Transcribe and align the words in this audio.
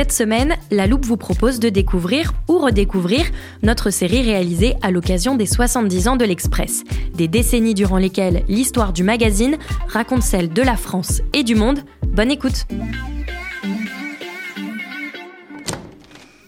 Cette 0.00 0.12
semaine, 0.12 0.56
La 0.70 0.86
Loupe 0.86 1.04
vous 1.04 1.18
propose 1.18 1.60
de 1.60 1.68
découvrir 1.68 2.32
ou 2.48 2.56
redécouvrir 2.56 3.26
notre 3.62 3.90
série 3.90 4.22
réalisée 4.22 4.74
à 4.80 4.90
l'occasion 4.90 5.34
des 5.34 5.44
70 5.44 6.08
ans 6.08 6.16
de 6.16 6.24
l'Express, 6.24 6.84
des 7.12 7.28
décennies 7.28 7.74
durant 7.74 7.98
lesquelles 7.98 8.42
l'histoire 8.48 8.94
du 8.94 9.02
magazine 9.02 9.58
raconte 9.88 10.22
celle 10.22 10.48
de 10.48 10.62
la 10.62 10.78
France 10.78 11.20
et 11.34 11.42
du 11.42 11.54
monde. 11.54 11.80
Bonne 12.06 12.30
écoute 12.30 12.66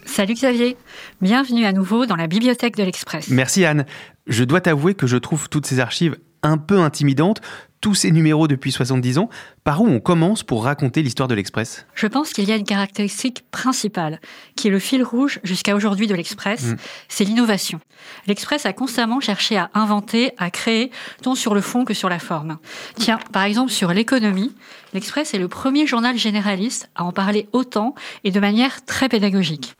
Salut 0.07 0.33
Xavier, 0.33 0.75
bienvenue 1.21 1.67
à 1.67 1.73
nouveau 1.73 2.07
dans 2.07 2.15
la 2.15 2.25
bibliothèque 2.25 2.75
de 2.75 2.81
l'Express. 2.81 3.29
Merci 3.29 3.65
Anne. 3.65 3.85
Je 4.25 4.43
dois 4.43 4.61
t'avouer 4.61 4.95
que 4.95 5.05
je 5.05 5.17
trouve 5.17 5.47
toutes 5.47 5.67
ces 5.67 5.79
archives 5.79 6.17
un 6.41 6.57
peu 6.57 6.79
intimidantes, 6.79 7.39
tous 7.83 7.95
ces 7.95 8.11
numéros 8.11 8.47
depuis 8.47 8.71
70 8.71 9.17
ans. 9.17 9.29
Par 9.65 9.81
où 9.81 9.87
on 9.87 9.99
commence 9.99 10.41
pour 10.41 10.63
raconter 10.63 11.03
l'histoire 11.03 11.27
de 11.27 11.35
l'Express 11.35 11.85
Je 11.93 12.07
pense 12.07 12.31
qu'il 12.31 12.47
y 12.47 12.51
a 12.53 12.55
une 12.55 12.63
caractéristique 12.63 13.43
principale, 13.51 14.21
qui 14.55 14.69
est 14.69 14.71
le 14.71 14.79
fil 14.79 15.03
rouge 15.03 15.39
jusqu'à 15.43 15.75
aujourd'hui 15.75 16.07
de 16.07 16.15
l'Express, 16.15 16.63
Mm. 16.63 16.75
c'est 17.09 17.25
l'innovation. 17.25 17.79
L'Express 18.25 18.65
a 18.65 18.71
constamment 18.71 19.19
cherché 19.19 19.57
à 19.57 19.69
inventer, 19.73 20.31
à 20.37 20.49
créer, 20.49 20.91
tant 21.21 21.35
sur 21.35 21.53
le 21.53 21.59
fond 21.59 21.83
que 21.83 21.93
sur 21.93 22.07
la 22.07 22.19
forme. 22.19 22.57
Tiens, 22.95 23.19
par 23.33 23.43
exemple 23.43 23.69
sur 23.71 23.91
l'économie, 23.93 24.53
l'Express 24.93 25.33
est 25.33 25.37
le 25.39 25.49
premier 25.49 25.85
journal 25.85 26.17
généraliste 26.17 26.89
à 26.95 27.03
en 27.03 27.11
parler 27.11 27.49
autant 27.51 27.95
et 28.23 28.31
de 28.31 28.39
manière 28.39 28.85
très 28.85 29.09
pédagogique. 29.09 29.75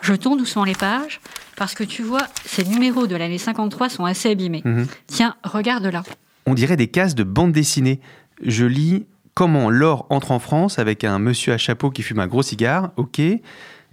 Je 0.00 0.14
tourne 0.14 0.38
doucement 0.38 0.64
les 0.64 0.74
pages, 0.74 1.20
parce 1.56 1.74
que 1.74 1.84
tu 1.84 2.02
vois, 2.02 2.22
ces 2.46 2.64
numéros 2.64 3.06
de 3.06 3.14
l'année 3.14 3.36
53 3.38 3.90
sont 3.90 4.06
assez 4.06 4.30
abîmés. 4.30 4.62
Mhm. 4.64 4.86
Tiens, 5.06 5.36
regarde 5.44 5.84
là. 5.84 6.02
On 6.46 6.54
dirait 6.54 6.76
des 6.76 6.88
cases 6.88 7.14
de 7.14 7.24
bande 7.24 7.52
dessinée. 7.52 8.00
Je 8.42 8.64
lis 8.64 9.06
Comment 9.36 9.68
l'or 9.68 10.06
entre 10.08 10.30
en 10.30 10.38
France 10.38 10.78
avec 10.78 11.04
un 11.04 11.18
monsieur 11.18 11.52
à 11.52 11.58
chapeau 11.58 11.90
qui 11.90 12.00
fume 12.00 12.20
un 12.20 12.26
gros 12.26 12.40
cigare, 12.40 12.92
ok. 12.96 13.20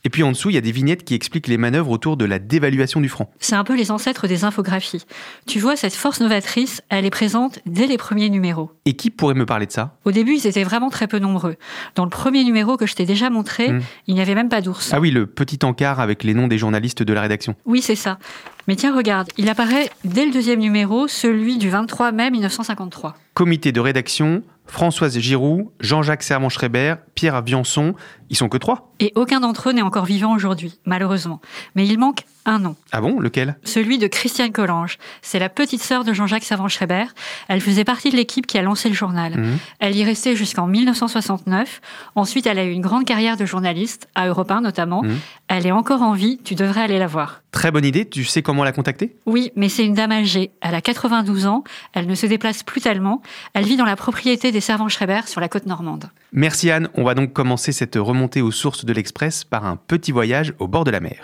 Et 0.06 0.10
puis 0.10 0.22
en 0.24 0.32
dessous, 0.32 0.50
il 0.50 0.56
y 0.56 0.58
a 0.58 0.62
des 0.62 0.72
vignettes 0.74 1.06
qui 1.06 1.14
expliquent 1.14 1.48
les 1.48 1.58
manœuvres 1.58 1.90
autour 1.92 2.18
de 2.18 2.26
la 2.26 2.38
dévaluation 2.40 3.00
du 3.00 3.08
franc. 3.08 3.32
C'est 3.40 3.56
un 3.56 3.64
peu 3.64 3.76
les 3.76 3.90
ancêtres 3.90 4.28
des 4.28 4.44
infographies. 4.44 5.06
Tu 5.48 5.60
vois, 5.60 5.78
cette 5.78 5.94
force 5.94 6.20
novatrice, 6.20 6.82
elle 6.90 7.06
est 7.06 7.10
présente 7.10 7.60
dès 7.66 7.88
les 7.88 7.98
premiers 7.98 8.30
numéros. 8.30 8.70
Et 8.86 8.94
qui 8.96 9.10
pourrait 9.10 9.34
me 9.34 9.46
parler 9.46 9.66
de 9.66 9.72
ça? 9.72 9.96
Au 10.04 10.12
début, 10.12 10.34
ils 10.36 10.46
étaient 10.46 10.64
vraiment 10.66 10.90
très 10.90 11.08
peu 11.08 11.20
nombreux. 11.20 11.56
Dans 11.96 12.04
le 12.04 12.10
premier 12.10 12.44
numéro 12.44 12.76
que 12.76 12.86
je 12.86 12.96
t'ai 12.96 13.06
déjà 13.06 13.30
montré, 13.30 13.70
Mm. 13.72 13.82
il 14.08 14.16
n'y 14.16 14.22
avait 14.22 14.36
même 14.36 14.50
pas 14.50 14.62
d'ours. 14.62 14.92
Ah 14.94 15.00
oui, 15.00 15.10
le 15.12 15.26
petit 15.26 15.60
encart 15.64 16.02
avec 16.02 16.24
les 16.24 16.34
noms 16.34 16.48
des 16.50 16.58
journalistes 16.58 17.02
de 17.04 17.14
la 17.14 17.22
rédaction. 17.22 17.56
Oui, 17.66 17.82
c'est 17.82 17.96
ça. 17.96 18.20
Mais 18.68 18.76
tiens, 18.76 18.96
regarde, 18.96 19.30
il 19.38 19.48
apparaît 19.50 19.90
dès 20.04 20.26
le 20.26 20.32
deuxième 20.32 20.60
numéro, 20.60 21.08
celui 21.08 21.58
du 21.58 21.70
23 21.70 22.12
mai 22.12 22.30
1953. 22.30 23.16
Comité 23.34 23.72
de 23.72 23.80
rédaction, 23.80 24.44
Françoise 24.66 25.20
Giroud, 25.20 25.68
Jean-Jacques 25.80 26.24
Servan-Schreiber, 26.24 26.96
Pierre 27.16 27.42
Viançon, 27.42 27.96
ils 28.30 28.36
sont 28.36 28.50
que 28.50 28.58
trois. 28.58 28.92
Et 29.00 29.12
aucun 29.16 29.42
d'entre 29.42 29.70
eux 29.70 29.74
n'est 29.74 29.82
encore 29.82 30.06
vivant 30.06 30.34
aujourd'hui, 30.34 30.80
malheureusement. 30.86 31.42
Mais 31.76 31.88
il 31.88 32.00
manque 32.00 32.24
un 32.46 32.60
nom. 32.60 32.76
Ah 32.92 33.02
bon, 33.02 33.20
lequel? 33.20 33.56
Celui 33.64 33.98
de 33.98 34.08
Christiane 34.08 34.52
Collange. 34.52 34.98
C'est 35.22 35.40
la 35.40 35.50
petite 35.50 35.84
sœur 35.84 36.04
de 36.04 36.14
Jean-Jacques 36.14 36.44
Servan-Schreiber. 36.44 37.06
Elle 37.50 37.62
faisait 37.62 37.84
partie 37.84 38.10
de 38.10 38.16
l'équipe 38.16 38.48
qui 38.48 38.58
a 38.58 38.62
lancé 38.62 38.90
le 38.90 38.96
journal. 38.96 39.38
Mhm. 39.38 39.58
Elle 39.80 39.96
y 39.96 40.04
restait 40.04 40.36
jusqu'en 40.36 40.68
1969. 40.68 41.82
Ensuite, 42.16 42.48
elle 42.48 42.60
a 42.60 42.66
eu 42.66 42.72
une 42.72 42.82
grande 42.82 43.06
carrière 43.06 43.38
de 43.38 43.46
journaliste, 43.46 44.08
à 44.16 44.28
Europe 44.28 44.50
1 44.50 44.62
notamment. 44.62 45.04
Mhm. 45.04 45.20
Elle 45.50 45.68
est 45.68 45.72
encore 45.72 46.02
en 46.02 46.14
vie, 46.14 46.40
tu 46.44 46.56
devrais 46.56 46.82
aller 46.82 47.00
la 47.00 47.08
voir. 47.08 47.43
Très 47.54 47.70
bonne 47.70 47.86
idée, 47.86 48.10
tu 48.10 48.26
sais 48.26 48.42
comment 48.42 48.64
la 48.64 48.72
contacter? 48.72 49.16
Oui, 49.28 49.52
mais 49.56 49.70
c'est 49.70 49.86
une 49.86 49.94
dame 49.94 50.12
âgée. 50.12 50.50
Elle 50.60 50.74
a 50.74 50.82
92 50.82 51.46
ans, 51.46 51.64
elle 51.94 52.08
ne 52.08 52.16
se 52.16 52.26
déplace 52.26 52.64
plus 52.64 52.82
tellement. 52.82 53.22
Elle 53.54 53.64
vit 53.64 53.78
dans 53.78 53.86
la 53.86 53.96
propriété 53.96 54.52
des 54.52 54.60
Servan-Schreiber 54.60 55.22
sur 55.28 55.40
la 55.40 55.48
côte 55.48 55.68
normande. 55.68 56.06
Merci 56.32 56.72
Anne, 56.72 56.90
on 56.96 57.04
va 57.04 57.14
donc 57.14 57.32
commencer 57.32 57.72
cette 57.72 57.96
remontée 57.96 58.42
aux 58.42 58.50
sources 58.50 58.86
de 58.86 58.92
l'Express 58.92 59.44
par 59.44 59.66
un 59.66 59.78
petit 59.78 60.12
voyage 60.12 60.56
au 60.58 60.68
bord 60.68 60.84
de 60.84 60.90
la 60.90 61.00
mer. 61.00 61.22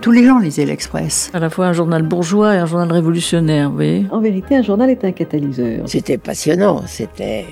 Tous 0.00 0.12
les 0.12 0.24
gens 0.24 0.38
lisaient 0.38 0.66
l'Express. 0.66 1.32
À 1.34 1.40
la 1.40 1.50
fois 1.50 1.66
un 1.66 1.72
journal 1.72 2.04
bourgeois 2.04 2.54
et 2.54 2.58
un 2.58 2.66
journal 2.66 2.92
révolutionnaire, 2.92 3.70
vous 3.70 3.74
voyez? 3.74 4.06
En 4.12 4.20
vérité, 4.20 4.54
un 4.54 4.62
journal 4.62 4.88
est 4.88 5.04
un 5.04 5.10
catalyseur. 5.10 5.88
C'était 5.88 6.16
passionnant, 6.16 6.86
c'était 6.86 7.44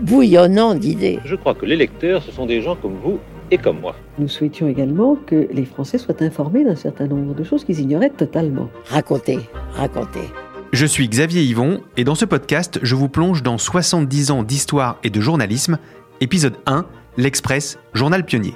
bouillonnant 0.00 0.76
d'idées. 0.76 1.18
Je 1.24 1.34
crois 1.34 1.54
que 1.54 1.66
les 1.66 1.76
lecteurs, 1.76 2.22
ce 2.22 2.30
sont 2.30 2.46
des 2.46 2.62
gens 2.62 2.76
comme 2.76 2.94
vous 3.02 3.18
et 3.50 3.58
comme 3.58 3.80
moi. 3.80 3.94
Nous 4.18 4.28
souhaitions 4.28 4.68
également 4.68 5.16
que 5.16 5.48
les 5.52 5.64
Français 5.64 5.98
soient 5.98 6.22
informés 6.22 6.64
d'un 6.64 6.76
certain 6.76 7.06
nombre 7.06 7.34
de 7.34 7.44
choses 7.44 7.64
qu'ils 7.64 7.80
ignoraient 7.80 8.10
totalement. 8.10 8.68
Racontez, 8.86 9.38
racontez. 9.72 10.28
Je 10.72 10.86
suis 10.86 11.08
Xavier 11.08 11.42
Yvon 11.42 11.82
et 11.96 12.04
dans 12.04 12.14
ce 12.14 12.24
podcast, 12.24 12.80
je 12.82 12.94
vous 12.94 13.08
plonge 13.08 13.42
dans 13.42 13.58
70 13.58 14.30
ans 14.30 14.42
d'histoire 14.42 14.98
et 15.04 15.10
de 15.10 15.20
journalisme. 15.20 15.78
Épisode 16.20 16.56
1, 16.66 16.86
l'Express, 17.18 17.78
journal 17.92 18.24
pionnier. 18.24 18.54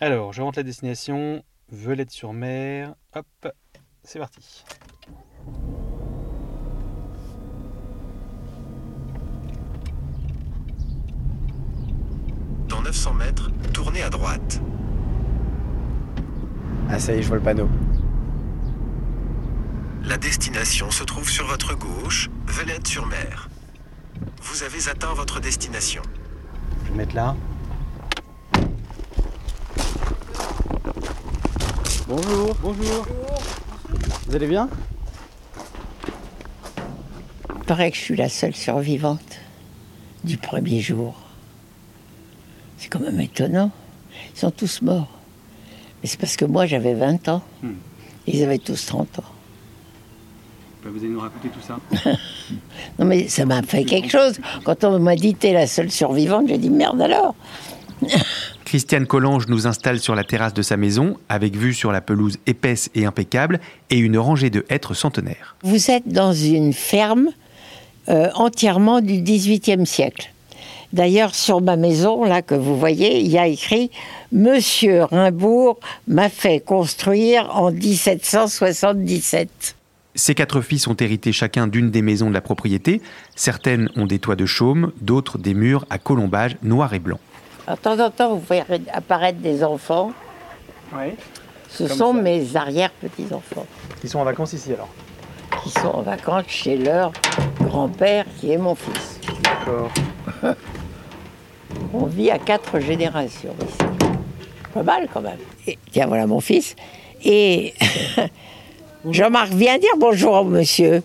Alors, 0.00 0.32
je 0.32 0.42
rentre 0.42 0.58
la 0.58 0.62
destination, 0.62 1.44
Velette 1.70 2.10
sur 2.10 2.32
mer. 2.32 2.94
Hop, 3.14 3.26
c'est 4.02 4.18
parti. 4.18 4.64
900 12.90 13.14
mètres, 13.14 13.50
tournez 13.72 14.02
à 14.02 14.10
droite. 14.10 14.60
Ah 16.90 16.98
ça 16.98 17.14
y 17.14 17.18
est, 17.18 17.22
je 17.22 17.28
vois 17.28 17.36
le 17.36 17.42
panneau. 17.42 17.68
La 20.02 20.16
destination 20.16 20.90
se 20.90 21.04
trouve 21.04 21.30
sur 21.30 21.46
votre 21.46 21.76
gauche, 21.76 22.30
Velette 22.48 22.88
sur 22.88 23.06
mer. 23.06 23.48
Vous 24.42 24.64
avez 24.64 24.88
atteint 24.88 25.14
votre 25.14 25.38
destination. 25.38 26.02
Je 26.84 26.90
vais 26.90 26.96
mettre 26.96 27.14
là. 27.14 27.36
Bonjour. 32.08 32.56
Bonjour. 32.60 33.06
Vous 34.26 34.34
allez 34.34 34.48
bien? 34.48 34.68
Il 37.54 37.64
paraît 37.66 37.92
que 37.92 37.96
je 37.96 38.02
suis 38.02 38.16
la 38.16 38.28
seule 38.28 38.56
survivante 38.56 39.38
du 40.24 40.38
premier 40.38 40.80
jour. 40.80 41.29
C'est 42.90 42.98
quand 42.98 43.04
même 43.04 43.20
étonnant. 43.20 43.70
Ils 44.34 44.38
sont 44.38 44.50
tous 44.50 44.82
morts. 44.82 45.08
Mais 46.02 46.08
c'est 46.08 46.18
parce 46.18 46.36
que 46.36 46.44
moi 46.44 46.66
j'avais 46.66 46.94
20 46.94 47.28
ans. 47.28 47.42
Hmm. 47.62 47.74
Ils 48.26 48.42
avaient 48.42 48.58
tous 48.58 48.86
30 48.86 49.20
ans. 49.20 49.24
Vous 50.82 50.98
allez 50.98 51.08
nous 51.08 51.20
raconter 51.20 51.50
tout 51.50 51.60
ça 51.60 51.78
Non 52.98 53.04
mais 53.04 53.28
ça 53.28 53.44
m'a 53.44 53.62
fait 53.62 53.84
quelque 53.84 54.10
chose. 54.10 54.40
Quand 54.64 54.82
on 54.84 54.98
m'a 54.98 55.14
dit 55.14 55.34
t'es 55.34 55.52
la 55.52 55.66
seule 55.66 55.90
survivante, 55.90 56.48
j'ai 56.48 56.58
dit 56.58 56.70
merde 56.70 57.00
alors. 57.00 57.34
Christiane 58.64 59.06
Collange 59.06 59.46
nous 59.48 59.66
installe 59.66 60.00
sur 60.00 60.14
la 60.14 60.24
terrasse 60.24 60.54
de 60.54 60.62
sa 60.62 60.76
maison, 60.76 61.16
avec 61.28 61.56
vue 61.56 61.74
sur 61.74 61.92
la 61.92 62.00
pelouse 62.00 62.38
épaisse 62.46 62.88
et 62.94 63.04
impeccable, 63.04 63.60
et 63.90 63.98
une 63.98 64.16
rangée 64.16 64.48
de 64.48 64.64
hêtres 64.68 64.94
centenaires. 64.94 65.56
Vous 65.62 65.90
êtes 65.90 66.08
dans 66.08 66.32
une 66.32 66.72
ferme 66.72 67.28
euh, 68.08 68.30
entièrement 68.34 69.00
du 69.00 69.20
XVIIIe 69.20 69.86
siècle. 69.86 70.32
D'ailleurs, 70.92 71.34
sur 71.34 71.60
ma 71.60 71.76
maison, 71.76 72.24
là, 72.24 72.42
que 72.42 72.54
vous 72.54 72.78
voyez, 72.78 73.20
il 73.20 73.28
y 73.28 73.38
a 73.38 73.46
écrit 73.46 73.90
Monsieur 74.32 75.04
Rimbourg 75.04 75.78
m'a 76.08 76.28
fait 76.28 76.60
construire 76.60 77.48
en 77.56 77.70
1777. 77.70 79.76
Ces 80.16 80.34
quatre 80.34 80.60
fils 80.60 80.88
ont 80.88 80.94
hérité 80.94 81.32
chacun 81.32 81.68
d'une 81.68 81.90
des 81.90 82.02
maisons 82.02 82.28
de 82.28 82.34
la 82.34 82.40
propriété. 82.40 83.00
Certaines 83.36 83.88
ont 83.94 84.06
des 84.06 84.18
toits 84.18 84.34
de 84.34 84.46
chaume, 84.46 84.92
d'autres 85.00 85.38
des 85.38 85.54
murs 85.54 85.86
à 85.88 85.98
colombage 85.98 86.56
noir 86.62 86.92
et 86.92 86.98
blanc. 86.98 87.20
De 87.68 87.76
temps 87.76 88.00
en 88.00 88.10
temps, 88.10 88.34
vous 88.34 88.42
voyez 88.44 88.64
apparaître 88.92 89.38
des 89.38 89.62
enfants. 89.62 90.12
Oui. 90.92 91.12
Ce 91.68 91.86
sont 91.86 92.14
ça. 92.14 92.20
mes 92.20 92.56
arrière-petits-enfants 92.56 93.66
Ils 94.02 94.10
sont 94.10 94.18
en 94.18 94.24
vacances 94.24 94.54
ici 94.54 94.72
alors 94.72 94.88
qui 95.62 95.70
sont 95.70 95.88
en 95.88 96.02
vacances 96.02 96.44
chez 96.48 96.76
leur 96.76 97.12
grand-père 97.60 98.24
qui 98.38 98.52
est 98.52 98.58
mon 98.58 98.74
fils. 98.74 99.20
D'accord. 99.42 99.90
On 102.00 102.06
vit 102.06 102.30
à 102.30 102.38
quatre 102.38 102.80
générations 102.80 103.54
ici. 103.60 104.08
Pas 104.72 104.82
mal 104.82 105.06
quand 105.12 105.20
même. 105.20 105.36
Et, 105.66 105.78
tiens, 105.90 106.06
voilà 106.06 106.26
mon 106.26 106.40
fils. 106.40 106.74
Et 107.22 107.74
Jean-Marc, 109.10 109.52
viens 109.52 109.78
dire 109.78 109.90
bonjour 109.98 110.32
au 110.32 110.44
monsieur. 110.44 111.02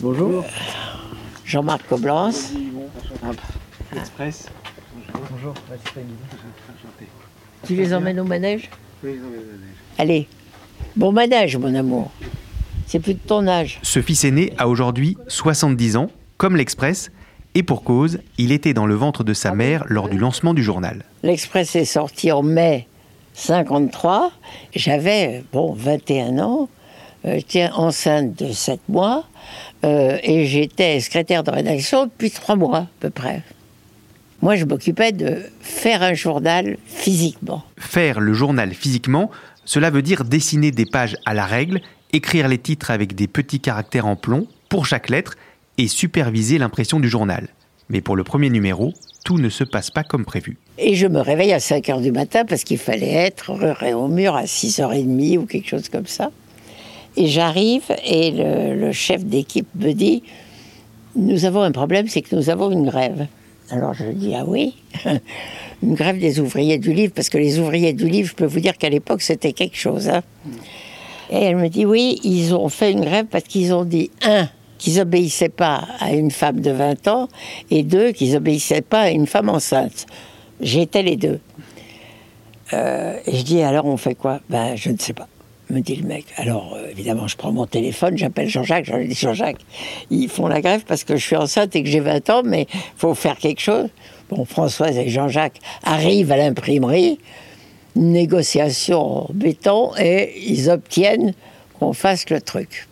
Bonjour. 0.00 0.42
Jean-Marc 1.44 1.86
Coblence. 1.86 2.52
Express. 3.94 4.48
Bonjour. 5.30 5.52
Tu 7.66 7.74
les 7.74 7.92
emmènes 7.92 8.20
au 8.20 8.24
manège 8.24 8.70
Allez. 9.98 10.28
Bon 10.96 11.12
manège, 11.12 11.58
mon 11.58 11.74
amour. 11.74 12.10
C'est 12.86 13.00
plus 13.00 13.14
de 13.14 13.20
ton 13.20 13.46
âge. 13.46 13.80
Ce 13.82 14.00
fils 14.00 14.24
aîné 14.24 14.54
a 14.56 14.66
aujourd'hui 14.66 15.18
70 15.28 15.96
ans, 15.96 16.10
comme 16.38 16.56
l'Express, 16.56 17.10
et 17.56 17.62
pour 17.62 17.82
cause, 17.84 18.18
il 18.36 18.52
était 18.52 18.74
dans 18.74 18.84
le 18.84 18.94
ventre 18.94 19.24
de 19.24 19.32
sa 19.32 19.54
mère 19.54 19.82
lors 19.88 20.10
du 20.10 20.18
lancement 20.18 20.52
du 20.52 20.62
journal. 20.62 21.04
L'Express 21.22 21.74
est 21.74 21.86
sorti 21.86 22.30
en 22.30 22.42
mai 22.42 22.86
53. 23.32 24.30
J'avais, 24.74 25.42
bon, 25.54 25.72
21 25.72 26.38
ans. 26.38 26.68
Euh, 27.24 27.36
J'étais 27.36 27.68
enceinte 27.72 28.38
de 28.38 28.52
7 28.52 28.80
mois. 28.90 29.24
euh, 29.84 30.18
et 30.22 30.44
j'étais 30.44 31.00
secrétaire 31.00 31.44
de 31.44 31.50
rédaction 31.50 32.04
depuis 32.04 32.30
3 32.30 32.56
mois, 32.56 32.78
à 32.78 32.88
peu 33.00 33.08
près. 33.08 33.42
Moi, 34.42 34.56
je 34.56 34.66
m'occupais 34.66 35.12
de 35.12 35.42
faire 35.62 36.02
un 36.02 36.12
journal 36.12 36.76
physiquement. 36.84 37.64
Faire 37.78 38.20
le 38.20 38.34
journal 38.34 38.74
physiquement, 38.74 39.30
cela 39.64 39.88
veut 39.88 40.02
dire 40.02 40.24
dessiner 40.24 40.72
des 40.72 40.84
pages 40.84 41.16
à 41.24 41.32
la 41.32 41.46
règle, 41.46 41.80
écrire 42.12 42.48
les 42.48 42.58
titres 42.58 42.90
avec 42.90 43.14
des 43.14 43.28
petits 43.28 43.60
caractères 43.60 44.06
en 44.06 44.14
plomb 44.14 44.46
pour 44.68 44.84
chaque 44.84 45.08
lettre 45.08 45.36
et 45.78 45.88
superviser 45.88 46.58
l'impression 46.58 47.00
du 47.00 47.08
journal. 47.08 47.48
Mais 47.88 48.00
pour 48.00 48.16
le 48.16 48.24
premier 48.24 48.50
numéro, 48.50 48.92
tout 49.24 49.38
ne 49.38 49.48
se 49.48 49.62
passe 49.64 49.90
pas 49.90 50.02
comme 50.02 50.24
prévu. 50.24 50.56
Et 50.78 50.94
je 50.94 51.06
me 51.06 51.20
réveille 51.20 51.52
à 51.52 51.60
5 51.60 51.88
heures 51.88 52.00
du 52.00 52.12
matin 52.12 52.44
parce 52.44 52.64
qu'il 52.64 52.78
fallait 52.78 53.12
être 53.12 53.52
au 53.94 54.08
mur 54.08 54.34
à 54.34 54.44
6h30 54.44 55.38
ou 55.38 55.46
quelque 55.46 55.68
chose 55.68 55.88
comme 55.88 56.06
ça. 56.06 56.30
Et 57.16 57.28
j'arrive 57.28 57.84
et 58.04 58.30
le, 58.32 58.74
le 58.74 58.92
chef 58.92 59.24
d'équipe 59.24 59.68
me 59.76 59.92
dit 59.92 60.22
Nous 61.14 61.44
avons 61.44 61.62
un 61.62 61.72
problème, 61.72 62.08
c'est 62.08 62.22
que 62.22 62.34
nous 62.34 62.50
avons 62.50 62.70
une 62.70 62.86
grève. 62.86 63.26
Alors 63.70 63.94
je 63.94 64.04
dis 64.06 64.34
Ah 64.34 64.44
oui? 64.46 64.74
Une 65.82 65.94
grève 65.94 66.18
des 66.18 66.40
ouvriers 66.40 66.78
du 66.78 66.94
livre, 66.94 67.12
parce 67.14 67.28
que 67.28 67.36
les 67.36 67.58
ouvriers 67.58 67.92
du 67.92 68.08
livre, 68.08 68.30
je 68.30 68.34
peux 68.34 68.46
vous 68.46 68.60
dire 68.60 68.78
qu'à 68.78 68.88
l'époque, 68.88 69.20
c'était 69.20 69.52
quelque 69.52 69.76
chose. 69.76 70.08
hein. 70.08 70.22
Et 71.30 71.36
elle 71.36 71.56
me 71.56 71.68
dit 71.68 71.84
Oui, 71.84 72.18
ils 72.24 72.54
ont 72.54 72.68
fait 72.70 72.92
une 72.92 73.02
grève 73.02 73.26
parce 73.30 73.44
qu'ils 73.44 73.74
ont 73.74 73.84
dit 73.84 74.10
un, 74.22 74.48
qu'ils 74.78 75.00
obéissaient 75.00 75.48
pas 75.48 75.84
à 76.00 76.12
une 76.12 76.30
femme 76.30 76.60
de 76.60 76.70
20 76.70 77.08
ans, 77.08 77.28
et 77.70 77.82
deux, 77.82 78.12
qu'ils 78.12 78.36
obéissaient 78.36 78.82
pas 78.82 79.02
à 79.02 79.10
une 79.10 79.26
femme 79.26 79.48
enceinte. 79.48 80.06
J'étais 80.60 81.02
les 81.02 81.16
deux. 81.16 81.40
Euh, 82.72 83.18
et 83.26 83.36
je 83.36 83.42
dis 83.42 83.62
alors 83.62 83.86
on 83.86 83.96
fait 83.96 84.14
quoi? 84.14 84.40
Ben 84.50 84.74
je 84.74 84.90
ne 84.90 84.98
sais 84.98 85.12
pas, 85.12 85.28
me 85.70 85.80
dit 85.80 85.96
le 85.96 86.06
mec. 86.06 86.24
Alors 86.36 86.74
euh, 86.76 86.90
évidemment 86.90 87.28
je 87.28 87.36
prends 87.36 87.52
mon 87.52 87.66
téléphone, 87.66 88.18
j'appelle 88.18 88.48
Jean-Jacques, 88.48 88.86
j'en 88.86 88.98
ai 88.98 89.06
dit 89.06 89.14
Jean-Jacques, 89.14 89.60
ils 90.10 90.28
font 90.28 90.48
la 90.48 90.60
grève 90.60 90.82
parce 90.84 91.04
que 91.04 91.16
je 91.16 91.24
suis 91.24 91.36
enceinte 91.36 91.76
et 91.76 91.82
que 91.82 91.88
j'ai 91.88 92.00
20 92.00 92.30
ans, 92.30 92.42
mais 92.44 92.66
faut 92.96 93.14
faire 93.14 93.36
quelque 93.36 93.60
chose. 93.60 93.88
Bon, 94.30 94.44
Françoise 94.44 94.98
et 94.98 95.08
Jean-Jacques 95.08 95.60
arrivent 95.84 96.32
à 96.32 96.36
l'imprimerie, 96.36 97.20
négociation 97.94 99.28
béton, 99.32 99.92
et 99.96 100.32
ils 100.44 100.68
obtiennent 100.68 101.34
qu'on 101.78 101.92
fasse 101.92 102.28
le 102.30 102.40
truc. 102.40 102.88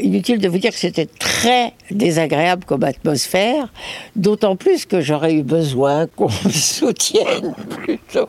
Inutile 0.00 0.38
de 0.38 0.48
vous 0.48 0.58
dire 0.58 0.70
que 0.70 0.78
c'était 0.78 1.06
très 1.06 1.74
désagréable 1.90 2.64
comme 2.64 2.82
atmosphère, 2.82 3.70
d'autant 4.16 4.56
plus 4.56 4.86
que 4.86 5.00
j'aurais 5.00 5.34
eu 5.34 5.42
besoin 5.42 6.06
qu'on 6.16 6.30
me 6.44 6.50
soutienne 6.50 7.54
plutôt. 7.68 8.28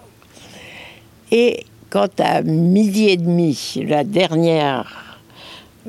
Et 1.31 1.65
quand 1.89 2.19
à 2.19 2.41
midi 2.41 3.09
et 3.09 3.17
demi, 3.17 3.81
la 3.87 4.03
dernière 4.03 5.19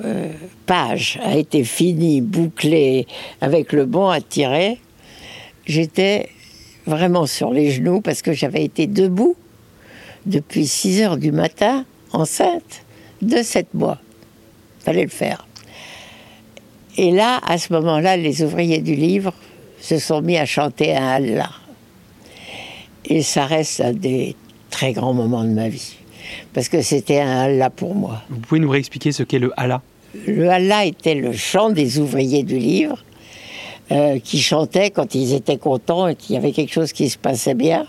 euh, 0.05 0.31
page 0.67 1.19
a 1.23 1.37
été 1.37 1.65
finie, 1.65 2.21
bouclée, 2.21 3.07
avec 3.41 3.73
le 3.73 3.85
bon 3.85 4.09
à 4.09 4.21
tirer, 4.21 4.79
j'étais 5.67 6.29
vraiment 6.87 7.27
sur 7.27 7.53
les 7.53 7.71
genoux 7.71 8.01
parce 8.01 8.23
que 8.23 8.33
j'avais 8.33 8.65
été 8.65 8.87
debout 8.87 9.37
depuis 10.27 10.67
6 10.67 11.03
heures 11.03 11.17
du 11.17 11.33
matin, 11.33 11.85
enceinte 12.13 12.85
de 13.23 13.43
7 13.43 13.75
mois. 13.75 13.99
Fallait 14.81 15.05
le 15.05 15.09
faire. 15.09 15.47
Et 16.97 17.11
là, 17.11 17.41
à 17.47 17.59
ce 17.59 17.73
moment-là, 17.73 18.17
les 18.17 18.43
ouvriers 18.43 18.81
du 18.81 18.95
livre 18.95 19.33
se 19.81 19.99
sont 19.99 20.23
mis 20.23 20.37
à 20.37 20.47
chanter 20.47 20.97
un 20.97 21.07
Allah. 21.07 21.51
Et 23.05 23.23
ça 23.23 23.47
reste 23.47 23.81
un 23.81 23.93
des 23.93 24.37
très 24.71 24.93
grands 24.93 25.13
moments 25.13 25.45
de 25.45 25.51
ma 25.51 25.69
vie. 25.69 25.97
Parce 26.53 26.69
que 26.69 26.83
c'était 26.83 27.21
un 27.21 27.43
Allah 27.43 27.71
pour 27.71 27.95
moi. 27.95 28.23
Vous 28.31 28.39
pouvez 28.39 28.61
nous 28.61 28.71
réexpliquer 28.71 29.13
ce 29.13 29.23
qu'est 29.23 29.39
le 29.39 29.53
Allah 29.57 29.83
Le 30.27 30.49
Allah 30.49 30.85
était 30.85 31.15
le 31.15 31.33
chant 31.33 31.71
des 31.71 31.99
ouvriers 31.99 32.45
du 32.45 32.59
livre 32.59 33.05
euh, 33.93 34.19
qui 34.21 34.41
chantaient 34.41 34.91
quand 34.91 35.15
ils 35.15 35.35
étaient 35.35 35.59
contents 35.59 36.09
et 36.09 36.15
qu'il 36.15 36.35
y 36.35 36.39
avait 36.39 36.53
quelque 36.53 36.73
chose 36.73 36.93
qui 36.93 37.11
se 37.11 37.19
passait 37.19 37.55
bien. 37.55 37.87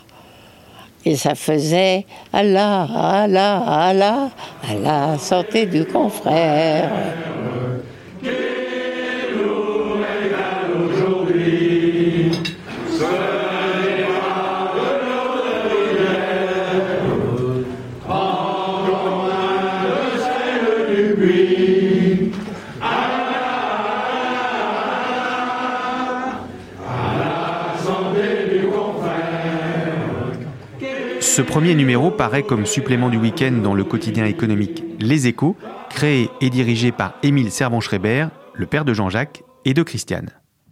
Et 1.05 1.15
ça 1.15 1.35
faisait 1.35 2.05
Allah, 2.33 2.87
Allah, 2.93 3.63
Allah, 3.65 4.31
Allah, 4.67 5.17
santé 5.19 5.67
du 5.67 5.85
confrère. 5.85 6.91
Ce 31.35 31.41
premier 31.41 31.75
numéro 31.75 32.11
paraît 32.11 32.43
comme 32.43 32.65
supplément 32.65 33.09
du 33.09 33.17
week-end 33.17 33.51
dans 33.61 33.73
le 33.73 33.83
quotidien 33.83 34.23
économique 34.23 34.85
Les 35.01 35.27
Échos, 35.27 35.57
créé 35.89 36.29
et 36.39 36.49
dirigé 36.49 36.93
par 36.93 37.15
Émile 37.23 37.51
Servan-Schreiber, 37.51 38.27
le 38.53 38.65
père 38.65 38.85
de 38.85 38.93
Jean-Jacques 38.93 39.43
et 39.65 39.73
de 39.73 39.83
Christiane. 39.83 40.29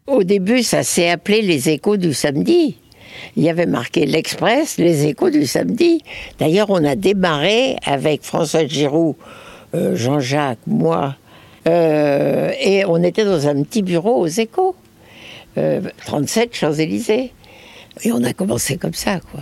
Au 0.07 0.23
début, 0.23 0.63
ça 0.63 0.83
s'est 0.83 1.09
appelé 1.09 1.41
les 1.41 1.67
échos 1.67 1.97
du 1.97 2.13
samedi. 2.13 2.77
Il 3.35 3.43
y 3.43 3.49
avait 3.49 3.65
marqué 3.65 4.05
l'Express, 4.05 4.77
les 4.77 5.05
échos 5.05 5.31
du 5.31 5.45
samedi. 5.45 6.01
D'ailleurs, 6.39 6.69
on 6.69 6.85
a 6.85 6.95
démarré 6.95 7.75
avec 7.85 8.23
François 8.23 8.65
Giroud, 8.65 9.17
euh, 9.75 9.97
Jean-Jacques, 9.97 10.65
moi, 10.65 11.17
euh, 11.67 12.53
et 12.61 12.85
on 12.85 13.03
était 13.03 13.25
dans 13.25 13.49
un 13.49 13.63
petit 13.63 13.81
bureau 13.81 14.21
aux 14.21 14.27
échos, 14.27 14.77
euh, 15.57 15.81
37 16.05 16.55
Champs-Élysées. 16.55 17.33
Et 18.05 18.13
on 18.13 18.23
a 18.23 18.31
commencé 18.31 18.77
comme 18.77 18.93
ça, 18.93 19.19
quoi. 19.19 19.41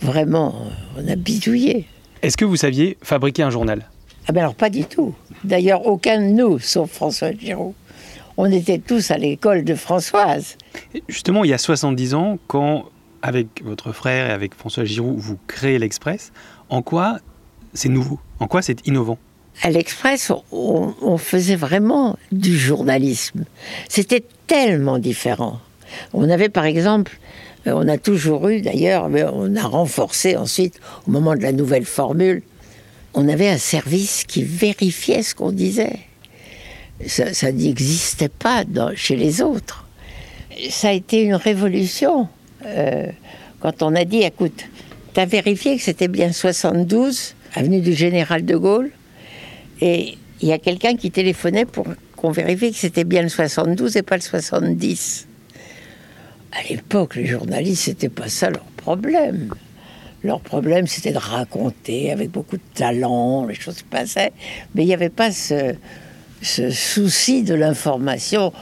Vraiment, 0.00 0.54
on 0.96 1.08
a 1.08 1.16
bidouillé. 1.16 1.86
Est-ce 2.22 2.36
que 2.36 2.44
vous 2.44 2.56
saviez 2.56 2.96
fabriquer 3.02 3.42
un 3.42 3.50
journal? 3.50 3.88
Ah 4.26 4.32
ben 4.32 4.40
alors 4.40 4.54
pas 4.54 4.70
du 4.70 4.84
tout. 4.84 5.14
D'ailleurs, 5.44 5.86
aucun 5.86 6.18
de 6.20 6.26
nous, 6.28 6.58
sauf 6.58 6.90
François 6.90 7.32
Giroud. 7.32 7.74
On 8.36 8.50
était 8.50 8.78
tous 8.78 9.10
à 9.10 9.18
l'école 9.18 9.64
de 9.64 9.74
Françoise. 9.74 10.56
Justement, 11.08 11.44
il 11.44 11.50
y 11.50 11.54
a 11.54 11.58
70 11.58 12.14
ans, 12.14 12.38
quand, 12.46 12.86
avec 13.22 13.62
votre 13.62 13.92
frère 13.92 14.28
et 14.28 14.32
avec 14.32 14.54
François 14.54 14.84
Giroud, 14.84 15.16
vous 15.18 15.38
créez 15.46 15.78
l'Express, 15.78 16.32
en 16.68 16.82
quoi 16.82 17.18
c'est 17.74 17.88
nouveau? 17.88 18.18
En 18.40 18.46
quoi 18.46 18.62
c'est 18.62 18.86
innovant? 18.86 19.18
À 19.62 19.70
l'Express, 19.70 20.32
on, 20.50 20.94
on 21.00 21.16
faisait 21.18 21.54
vraiment 21.54 22.16
du 22.32 22.58
journalisme. 22.58 23.44
C'était 23.88 24.24
tellement 24.46 24.98
différent. 24.98 25.60
On 26.12 26.28
avait 26.28 26.48
par 26.48 26.64
exemple, 26.64 27.18
euh, 27.22 27.23
on 27.72 27.88
a 27.88 27.98
toujours 27.98 28.48
eu 28.48 28.60
d'ailleurs, 28.60 29.08
mais 29.08 29.24
on 29.24 29.56
a 29.56 29.62
renforcé 29.62 30.36
ensuite 30.36 30.80
au 31.06 31.10
moment 31.10 31.34
de 31.34 31.42
la 31.42 31.52
nouvelle 31.52 31.84
formule, 31.84 32.42
on 33.14 33.28
avait 33.28 33.48
un 33.48 33.58
service 33.58 34.24
qui 34.24 34.42
vérifiait 34.42 35.22
ce 35.22 35.34
qu'on 35.34 35.52
disait. 35.52 35.98
Ça, 37.06 37.52
n'existait 37.52 38.28
pas 38.28 38.64
chez 38.94 39.16
les 39.16 39.40
autres. 39.40 39.86
ça 40.70 40.88
a 40.88 40.92
été 40.92 41.22
une 41.22 41.34
révolution. 41.34 42.28
Euh, 42.66 43.06
quand 43.60 43.82
on 43.82 43.94
a 43.94 44.04
dit, 44.04 44.22
écoute, 44.22 44.64
tu 45.12 45.20
as 45.20 45.26
vérifié 45.26 45.76
que 45.76 45.82
c'était 45.82 46.08
bien 46.08 46.32
72, 46.32 47.34
avenue 47.54 47.80
du 47.80 47.94
Général 47.94 48.44
de 48.44 48.56
Gaulle, 48.56 48.90
et 49.80 50.18
il 50.40 50.48
y 50.48 50.52
a 50.52 50.58
quelqu'un 50.58 50.96
qui 50.96 51.10
téléphonait 51.10 51.64
pour 51.64 51.86
qu'on 52.16 52.30
vérifie 52.30 52.72
que 52.72 52.78
c'était 52.78 53.04
bien 53.04 53.22
le 53.22 53.28
72 53.28 53.96
et 53.96 54.02
pas 54.02 54.16
le 54.16 54.22
70. 54.22 55.26
À 56.54 56.62
l'époque, 56.70 57.16
les 57.16 57.26
journalistes, 57.26 57.84
c'était 57.84 58.08
pas 58.08 58.28
ça 58.28 58.48
leur 58.48 58.64
problème. 58.64 59.52
Leur 60.22 60.40
problème, 60.40 60.86
c'était 60.86 61.12
de 61.12 61.18
raconter 61.18 62.12
avec 62.12 62.30
beaucoup 62.30 62.56
de 62.56 62.62
talent, 62.74 63.44
les 63.44 63.54
choses 63.54 63.82
passaient. 63.82 64.32
Mais 64.74 64.84
il 64.84 64.86
n'y 64.86 64.94
avait 64.94 65.10
pas 65.10 65.32
ce, 65.32 65.74
souci 66.40 67.42
de 67.42 67.54
l'information, 67.54 68.52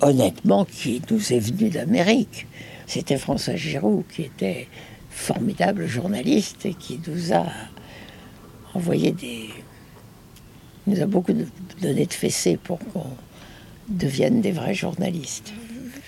honnêtement, 0.00 0.64
qui 0.64 1.00
nous 1.10 1.32
est 1.32 1.38
venu 1.38 1.70
d'Amérique. 1.70 2.46
C'était 2.86 3.16
François 3.16 3.54
Giroud 3.54 4.04
qui 4.12 4.22
était 4.22 4.66
formidable 5.10 5.86
journaliste 5.86 6.66
et 6.66 6.74
qui 6.74 7.00
nous 7.06 7.32
a 7.32 7.46
envoyé 8.74 9.12
des. 9.12 9.50
Nous 10.86 11.00
a 11.00 11.06
beaucoup 11.06 11.32
donné 11.80 12.06
de 12.06 12.12
fessées 12.12 12.56
pour 12.56 12.78
qu'on 12.78 13.06
devienne 13.88 14.40
des 14.40 14.50
vrais 14.50 14.74
journalistes. 14.74 15.52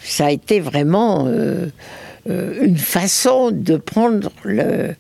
Ça 0.04 0.26
a 0.26 0.30
été 0.30 0.61
vraiment 0.61 1.26
euh, 1.26 1.66
euh, 2.28 2.62
une 2.62 2.78
façon 2.78 3.50
de 3.52 3.76
prendre 3.76 4.30
le, 4.44 4.94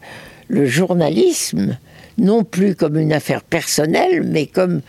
le 0.48 0.66
journalisme, 0.66 1.76
non 2.18 2.44
plus 2.44 2.74
comme 2.74 2.96
une 2.96 3.12
affaire 3.12 3.42
personnelle, 3.42 4.22
mais 4.24 4.46
comme 4.46 4.80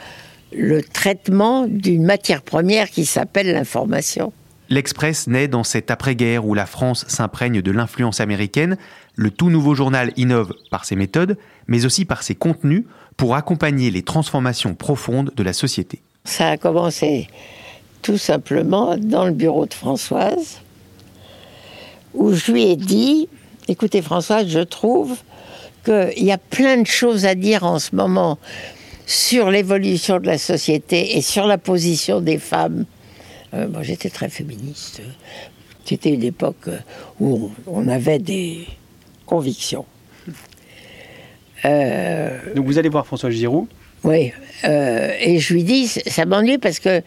le 0.55 0.84
traitement 0.84 1.65
d'une 1.67 2.03
matière 2.03 2.41
première 2.41 2.89
qui 2.89 3.05
s'appelle 3.05 3.51
l'information. 3.51 4.34
L'Express 4.70 5.27
naît 5.27 5.48
dans 5.48 5.63
cette 5.63 5.91
après-guerre 5.91 6.46
où 6.46 6.53
la 6.53 6.65
France 6.65 7.05
s'imprègne 7.08 7.62
de 7.62 7.72
l'influence 7.72 8.22
américaine. 8.22 8.77
Le 9.15 9.29
tout 9.29 9.50
nouveau 9.50 9.75
journal 9.75 10.12
innove 10.15 10.53
par 10.72 10.86
ses 10.86 10.96
méthodes, 10.96 11.38
mais 11.67 11.86
aussi 11.86 12.05
par 12.05 12.24
ses 12.24 12.36
contenus 12.36 12.84
pour 13.17 13.36
accompagner 13.36 13.91
les 13.91 14.01
transformations 14.01 14.74
profondes 14.74 15.32
de 15.36 15.43
la 15.43 15.53
société. 15.53 16.01
Ça 16.24 16.50
a 16.50 16.58
commencé 16.58 17.27
tout 18.04 18.18
simplement 18.18 18.96
dans 18.98 19.26
le 19.26 19.32
bureau 19.32 19.66
de 19.66 19.74
Françoise, 19.74 20.62
où 22.14 22.34
je 22.34 22.52
lui 22.52 22.66
ai 22.70 22.76
dit, 22.76 23.28
écoutez 23.68 24.02
Françoise, 24.04 24.48
je 24.48 24.60
trouve 24.60 25.18
qu'il 25.84 26.24
y 26.24 26.32
a 26.32 26.38
plein 26.38 26.78
de 26.78 26.88
choses 26.88 27.26
à 27.26 27.34
dire 27.34 27.64
en 27.64 27.80
ce 27.80 27.96
moment 27.96 28.38
sur 29.06 29.50
l'évolution 29.50 30.20
de 30.20 30.28
la 30.28 30.38
société 30.38 31.18
et 31.18 31.22
sur 31.22 31.48
la 31.48 31.58
position 31.58 32.22
des 32.22 32.38
femmes. 32.38 32.86
Euh, 33.54 33.68
moi, 33.68 33.84
j'étais 33.84 34.10
très 34.10 34.30
féministe. 34.30 35.02
C'était 35.86 36.12
une 36.12 36.24
époque 36.24 36.70
où 37.20 37.52
on, 37.68 37.88
avait 37.88 38.20
des 38.20 38.68
convictions. 39.26 39.86
Euh, 41.66 42.38
Donc 42.56 42.66
vous 42.66 42.78
allez 42.78 42.90
voir 42.90 43.06
François 43.06 43.30
Giroud 43.30 43.68
Oui, 44.04 44.32
euh, 44.64 45.12
et 45.20 45.40
je 45.40 45.54
lui 45.54 45.64
dis, 45.64 45.88
ça 45.88 46.26
m'ennuie 46.26 46.58
parce 46.58 46.80
que 46.80 47.02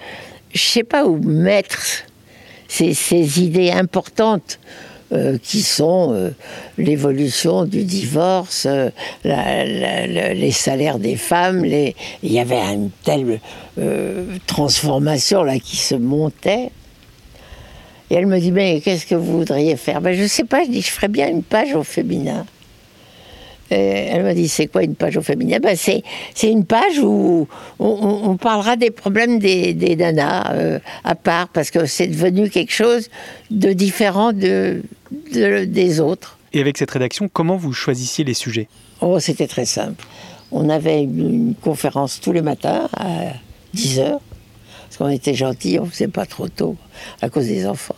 je 0.57 0.65
sais 0.65 0.85
pas 0.85 1.05
où 1.05 1.19
mettre 1.19 2.05
ces, 2.69 3.41
idées 3.41 3.71
importantes 3.71 4.59
euh, 5.13 5.39
qui 5.41 5.63
sont 5.63 6.13
euh, 6.13 6.31
l'évolution 6.79 7.65
du 7.65 7.85
divorce, 7.85 8.67
euh, 8.67 8.91
les 9.25 10.51
salaires 10.51 10.99
des 10.99 11.17
femmes. 11.17 11.65
Il 11.65 11.95
y 12.23 12.41
avait 12.41 12.61
une 12.61 12.91
telle 13.05 13.41
transformation 14.47 15.43
là 15.43 15.59
qui 15.59 15.77
se 15.77 15.95
montait. 15.95 16.71
Et 18.09 18.15
elle 18.15 18.27
me 18.27 18.39
dit, 18.39 18.53
mais 18.53 18.81
qu'est-ce 18.81 19.05
que 19.05 19.17
vous 19.17 19.39
voudriez 19.39 19.77
faire? 19.77 20.01
Ben, 20.01 20.15
Je 20.15 20.23
ne 20.23 20.29
sais 20.29 20.45
pas, 20.45 20.65
je 20.65 20.71
dis, 20.71 20.81
je 20.81 20.91
ferais 20.91 21.09
bien 21.09 21.29
une 21.29 21.43
page 21.43 21.75
au 21.75 21.83
féminin. 21.83 22.47
Et 23.71 23.75
elle 23.75 24.23
m'a 24.23 24.35
dit, 24.35 24.49
c'est 24.49 24.67
quoi 24.67 24.85
une 24.85 24.95
page 24.95 25.17
au 25.17 25.23
féminin? 25.23 25.59
Ben, 25.61 25.77
c'est, 25.77 26.03
c'est 26.35 26.51
une 26.51 26.65
page 26.65 26.99
où 27.01 27.49
on, 27.79 28.37
parlera 28.37 28.77
des 28.77 28.91
problèmes 28.91 29.39
des, 29.39 29.75
des 29.75 29.97
nanas 29.97 30.81
à 31.03 31.15
part, 31.15 31.49
parce 31.49 31.71
que 31.71 31.87
c'est 31.87 32.07
devenu 32.07 32.49
quelque 32.51 32.73
chose 32.73 33.09
de 33.51 33.73
différent 33.73 34.33
de, 34.33 34.83
des 35.33 36.01
autres. 36.01 36.39
Et 36.53 36.61
avec 36.61 36.79
cette 36.79 36.91
rédaction, 36.91 37.29
comment 37.33 37.57
vous 37.57 37.73
choisissiez 37.73 38.25
les 38.25 38.35
sujets? 38.35 38.69
Oh, 39.01 39.19
c'était 39.19 39.47
très 39.47 39.67
simple. 39.67 40.05
On 40.53 40.69
avait 40.69 41.03
une, 41.03 41.55
conférence 41.61 42.21
tous 42.21 42.33
les 42.33 42.43
matins 42.43 42.89
à 42.97 43.33
10 43.75 43.99
heures, 44.01 44.21
parce 44.85 44.97
qu'on 44.97 45.09
était 45.09 45.35
gentils, 45.35 45.79
on 45.81 45.85
ne 45.85 45.91
faisait 45.91 46.09
pas 46.09 46.25
trop 46.25 46.49
tôt 46.49 46.77
à 47.21 47.29
cause 47.29 47.47
des 47.47 47.67
enfants. 47.67 47.97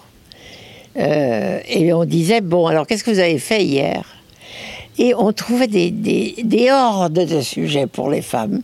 Euh, 0.97 1.61
et 1.69 1.93
on 1.93 2.05
disait, 2.05 2.41
bon, 2.41 2.67
alors 2.67 2.87
qu'est-ce 2.87 3.05
que 3.05 3.11
vous 3.11 3.21
avez 3.21 3.39
fait 3.39 3.65
hier? 3.65 4.18
Et 4.99 5.15
on 5.15 5.33
trouvait 5.33 5.69
des, 5.69 5.91
des, 5.91 6.35
des 6.43 6.71
hordes 6.71 7.13
de 7.13 7.41
sujets 7.41 7.87
pour 7.87 8.11
les 8.11 8.23
femmes. 8.23 8.61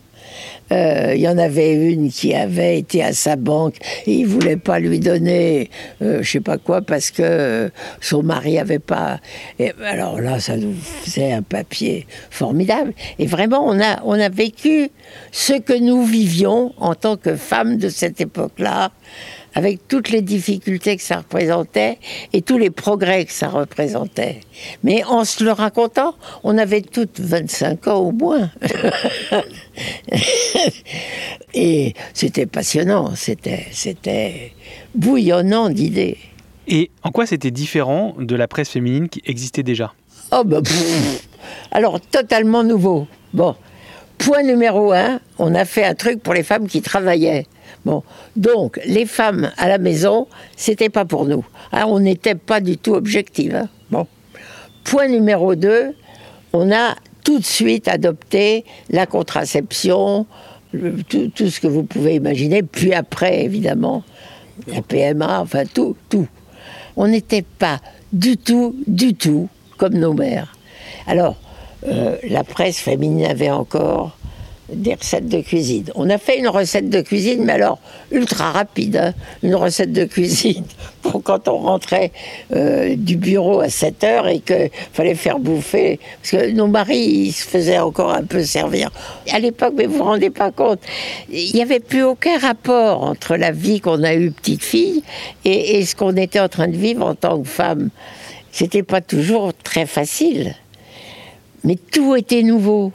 Euh, 0.71 1.13
il 1.15 1.21
y 1.21 1.27
en 1.27 1.37
avait 1.37 1.73
une 1.73 2.09
qui 2.09 2.33
avait 2.33 2.79
été 2.79 3.03
à 3.03 3.13
sa 3.13 3.35
banque 3.35 3.75
et 4.07 4.13
il 4.13 4.25
voulait 4.25 4.57
pas 4.57 4.79
lui 4.79 4.99
donner, 4.99 5.69
euh, 6.01 6.23
je 6.23 6.31
sais 6.31 6.39
pas 6.39 6.57
quoi, 6.57 6.81
parce 6.81 7.11
que 7.11 7.21
euh, 7.21 7.69
son 8.01 8.23
mari 8.23 8.57
avait 8.57 8.79
pas. 8.79 9.19
Et 9.59 9.73
alors 9.85 10.19
là, 10.19 10.39
ça 10.39 10.57
nous 10.57 10.73
faisait 10.73 11.31
un 11.31 11.43
papier 11.43 12.07
formidable. 12.31 12.93
Et 13.19 13.27
vraiment, 13.27 13.63
on 13.65 13.79
a, 13.79 14.01
on 14.05 14.19
a 14.19 14.29
vécu 14.29 14.89
ce 15.31 15.53
que 15.53 15.77
nous 15.77 16.03
vivions 16.03 16.73
en 16.77 16.95
tant 16.95 17.15
que 17.15 17.35
femmes 17.35 17.77
de 17.77 17.89
cette 17.89 18.19
époque-là 18.19 18.91
avec 19.55 19.87
toutes 19.87 20.09
les 20.09 20.21
difficultés 20.21 20.97
que 20.97 21.01
ça 21.01 21.17
représentait 21.17 21.97
et 22.33 22.41
tous 22.41 22.57
les 22.57 22.69
progrès 22.69 23.25
que 23.25 23.31
ça 23.31 23.47
représentait. 23.47 24.41
Mais 24.83 25.03
en 25.05 25.23
se 25.23 25.43
le 25.43 25.53
racontant, 25.53 26.15
on 26.43 26.57
avait 26.57 26.81
toutes 26.81 27.21
25 27.21 27.87
ans 27.87 27.99
au 27.99 28.11
moins. 28.11 28.51
et 31.53 31.93
c'était 32.13 32.45
passionnant, 32.45 33.15
c'était, 33.15 33.65
c'était 33.71 34.51
bouillonnant 34.93 35.69
d'idées. 35.69 36.17
Et 36.67 36.91
en 37.03 37.11
quoi 37.11 37.25
c'était 37.25 37.51
différent 37.51 38.15
de 38.19 38.35
la 38.35 38.47
presse 38.47 38.69
féminine 38.69 39.07
qui 39.07 39.21
existait 39.25 39.63
déjà? 39.63 39.93
Oh 40.31 40.43
bah, 40.43 40.59
alors 41.71 42.01
totalement 42.01 42.63
nouveau. 42.63 43.07
Bon, 43.33 43.55
point 44.17 44.43
numéro 44.43 44.91
un, 44.91 45.19
on 45.37 45.55
a 45.55 45.65
fait 45.65 45.85
un 45.85 45.95
truc 45.95 46.21
pour 46.21 46.33
les 46.33 46.43
femmes 46.43 46.67
qui 46.67 46.81
travaillaient. 46.81 47.45
Bon, 47.85 48.03
donc 48.35 48.79
les 48.85 49.05
femmes 49.05 49.51
à 49.57 49.67
la 49.67 49.77
maison, 49.77 50.27
c'était 50.55 50.89
pas 50.89 51.05
pour 51.05 51.25
nous. 51.25 51.45
Hein, 51.71 51.85
on 51.87 51.99
n'était 51.99 52.35
pas 52.35 52.61
du 52.61 52.77
tout 52.77 52.93
objective. 52.93 53.55
Hein. 53.55 53.69
Bon, 53.91 54.07
point 54.83 55.07
numéro 55.07 55.55
2, 55.55 55.93
on 56.53 56.71
a 56.71 56.95
tout 57.23 57.39
de 57.39 57.45
suite 57.45 57.87
adopté 57.87 58.65
la 58.89 59.05
contraception, 59.05 60.25
tout, 61.09 61.31
tout, 61.33 61.49
ce 61.49 61.59
que 61.59 61.67
vous 61.67 61.83
pouvez 61.83 62.15
imaginer. 62.15 62.63
Puis 62.63 62.93
après, 62.93 63.43
évidemment, 63.43 64.03
la 64.67 64.81
PMA, 64.81 65.41
enfin 65.41 65.63
tout, 65.65 65.95
tout. 66.09 66.27
On 66.97 67.07
n'était 67.07 67.41
pas 67.43 67.81
du 68.13 68.37
tout, 68.37 68.75
du 68.87 69.15
tout 69.15 69.49
comme 69.77 69.95
nos 69.95 70.13
mères. 70.13 70.55
Alors, 71.07 71.35
euh, 71.87 72.17
la 72.27 72.43
presse 72.43 72.79
féminine 72.79 73.25
avait 73.25 73.51
encore 73.51 74.17
des 74.71 74.95
recettes 74.95 75.27
de 75.27 75.41
cuisine. 75.41 75.85
On 75.95 76.09
a 76.09 76.17
fait 76.17 76.39
une 76.39 76.47
recette 76.47 76.89
de 76.89 77.01
cuisine, 77.01 77.43
mais 77.43 77.53
alors 77.53 77.79
ultra 78.11 78.51
rapide, 78.51 78.97
hein. 78.97 79.13
une 79.43 79.55
recette 79.55 79.91
de 79.91 80.05
cuisine 80.05 80.63
pour 81.01 81.21
quand 81.21 81.47
on 81.47 81.57
rentrait 81.57 82.11
euh, 82.55 82.95
du 82.97 83.15
bureau 83.15 83.59
à 83.59 83.69
7 83.69 84.03
heures 84.03 84.27
et 84.27 84.39
qu'il 84.39 84.71
fallait 84.93 85.15
faire 85.15 85.39
bouffer, 85.39 85.99
parce 86.21 86.31
que 86.31 86.51
nos 86.51 86.67
maris, 86.67 86.97
ils 86.97 87.31
se 87.31 87.45
faisaient 87.45 87.79
encore 87.79 88.11
un 88.11 88.23
peu 88.23 88.43
servir. 88.43 88.91
À 89.31 89.39
l'époque, 89.39 89.73
mais 89.77 89.85
vous 89.85 89.97
vous 89.97 90.03
rendez 90.03 90.31
pas 90.31 90.51
compte, 90.51 90.79
il 91.31 91.53
n'y 91.53 91.61
avait 91.61 91.79
plus 91.79 92.03
aucun 92.03 92.37
rapport 92.39 93.03
entre 93.03 93.35
la 93.35 93.51
vie 93.51 93.81
qu'on 93.81 94.03
a 94.03 94.15
eue 94.15 94.31
petite 94.31 94.63
fille 94.63 95.03
et, 95.43 95.77
et 95.77 95.85
ce 95.85 95.95
qu'on 95.95 96.15
était 96.15 96.39
en 96.39 96.49
train 96.49 96.67
de 96.67 96.77
vivre 96.77 97.05
en 97.05 97.15
tant 97.15 97.39
que 97.39 97.47
femme. 97.47 97.89
C'était 98.51 98.83
pas 98.83 99.01
toujours 99.01 99.53
très 99.53 99.85
facile. 99.85 100.55
Mais 101.65 101.75
tout 101.75 102.15
était 102.15 102.43
nouveau 102.43 102.93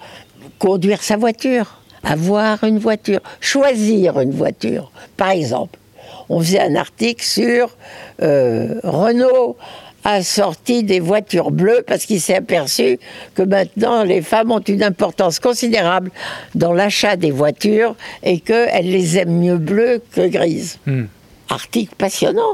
conduire 0.61 1.03
sa 1.03 1.17
voiture, 1.17 1.81
avoir 2.05 2.63
une 2.63 2.79
voiture, 2.79 3.21
choisir 3.41 4.21
une 4.21 4.31
voiture. 4.31 4.93
Par 5.17 5.31
exemple, 5.31 5.81
on 6.29 6.39
faisait 6.39 6.61
un 6.61 6.77
article 6.77 7.25
sur 7.25 7.77
euh, 8.23 8.79
Renault 8.85 9.57
a 10.05 10.23
sorti 10.23 10.83
des 10.83 11.01
voitures 11.01 11.51
bleues 11.51 11.83
parce 11.87 12.07
qu'il 12.07 12.21
s'est 12.21 12.37
aperçu 12.37 12.99
que 13.35 13.43
maintenant 13.43 14.05
les 14.05 14.23
femmes 14.23 14.51
ont 14.51 14.61
une 14.61 14.83
importance 14.83 15.41
considérable 15.41 16.11
dans 16.55 16.73
l'achat 16.73 17.17
des 17.17 17.31
voitures 17.31 17.97
et 18.23 18.41
qu'elles 18.41 18.91
les 18.91 19.19
aiment 19.19 19.41
mieux 19.41 19.59
bleues 19.59 20.01
que 20.13 20.27
grises. 20.29 20.79
Hmm. 20.87 21.05
Article 21.49 21.95
passionnant. 21.97 22.53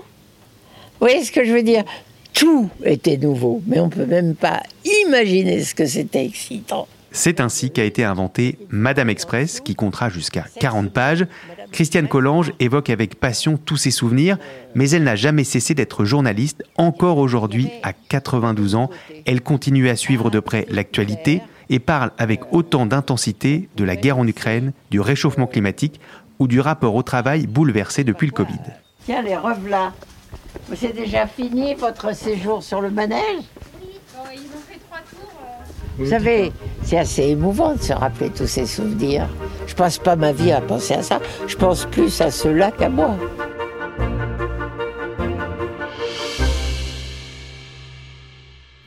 Vous 0.98 1.06
voyez 1.06 1.22
ce 1.22 1.30
que 1.30 1.44
je 1.44 1.52
veux 1.52 1.62
dire? 1.62 1.84
Tout 2.32 2.68
était 2.84 3.16
nouveau, 3.16 3.62
mais 3.66 3.78
on 3.78 3.86
ne 3.86 3.90
peut 3.90 4.06
même 4.06 4.34
pas 4.34 4.62
imaginer 5.04 5.62
ce 5.62 5.74
que 5.74 5.86
c'était 5.86 6.24
excitant. 6.24 6.88
C'est 7.16 7.40
ainsi 7.40 7.70
qu'a 7.70 7.84
été 7.84 8.04
inventée 8.04 8.58
Madame 8.68 9.08
Express, 9.08 9.60
qui 9.60 9.74
comptera 9.74 10.10
jusqu'à 10.10 10.44
40 10.60 10.92
pages. 10.92 11.26
Christiane 11.72 12.08
Collange 12.08 12.52
évoque 12.60 12.90
avec 12.90 13.18
passion 13.18 13.56
tous 13.56 13.78
ses 13.78 13.90
souvenirs, 13.90 14.36
mais 14.74 14.90
elle 14.90 15.02
n'a 15.02 15.16
jamais 15.16 15.42
cessé 15.42 15.74
d'être 15.74 16.04
journaliste. 16.04 16.62
Encore 16.76 17.16
aujourd'hui, 17.16 17.70
à 17.82 17.94
92 17.94 18.74
ans, 18.74 18.90
elle 19.24 19.40
continue 19.40 19.88
à 19.88 19.96
suivre 19.96 20.28
de 20.28 20.40
près 20.40 20.66
l'actualité 20.68 21.40
et 21.70 21.78
parle 21.78 22.10
avec 22.18 22.52
autant 22.52 22.84
d'intensité 22.84 23.70
de 23.76 23.84
la 23.84 23.96
guerre 23.96 24.18
en 24.18 24.26
Ukraine, 24.26 24.74
du 24.90 25.00
réchauffement 25.00 25.46
climatique 25.46 25.98
ou 26.38 26.46
du 26.46 26.60
rapport 26.60 26.94
au 26.94 27.02
travail 27.02 27.46
bouleversé 27.46 28.04
depuis 28.04 28.26
le 28.26 28.32
Covid. 28.32 28.60
Tiens, 29.06 29.22
les. 29.22 29.38
C'est 30.74 30.94
déjà 30.94 31.26
fini 31.26 31.74
votre 31.74 32.14
séjour 32.14 32.62
sur 32.62 32.82
le 32.82 32.90
manège? 32.90 33.44
Vous 35.98 36.06
savez, 36.06 36.52
c'est 36.82 36.98
assez 36.98 37.22
émouvant 37.22 37.74
de 37.74 37.82
se 37.82 37.92
rappeler 37.92 38.30
tous 38.30 38.46
ces 38.46 38.66
souvenirs. 38.66 39.26
Je 39.66 39.74
passe 39.74 39.98
pas 39.98 40.14
ma 40.14 40.32
vie 40.32 40.52
à 40.52 40.60
penser 40.60 40.94
à 40.94 41.02
ça. 41.02 41.20
Je 41.46 41.56
pense 41.56 41.86
plus 41.86 42.20
à 42.20 42.30
cela 42.30 42.70
qu'à 42.70 42.88
moi. 42.88 43.16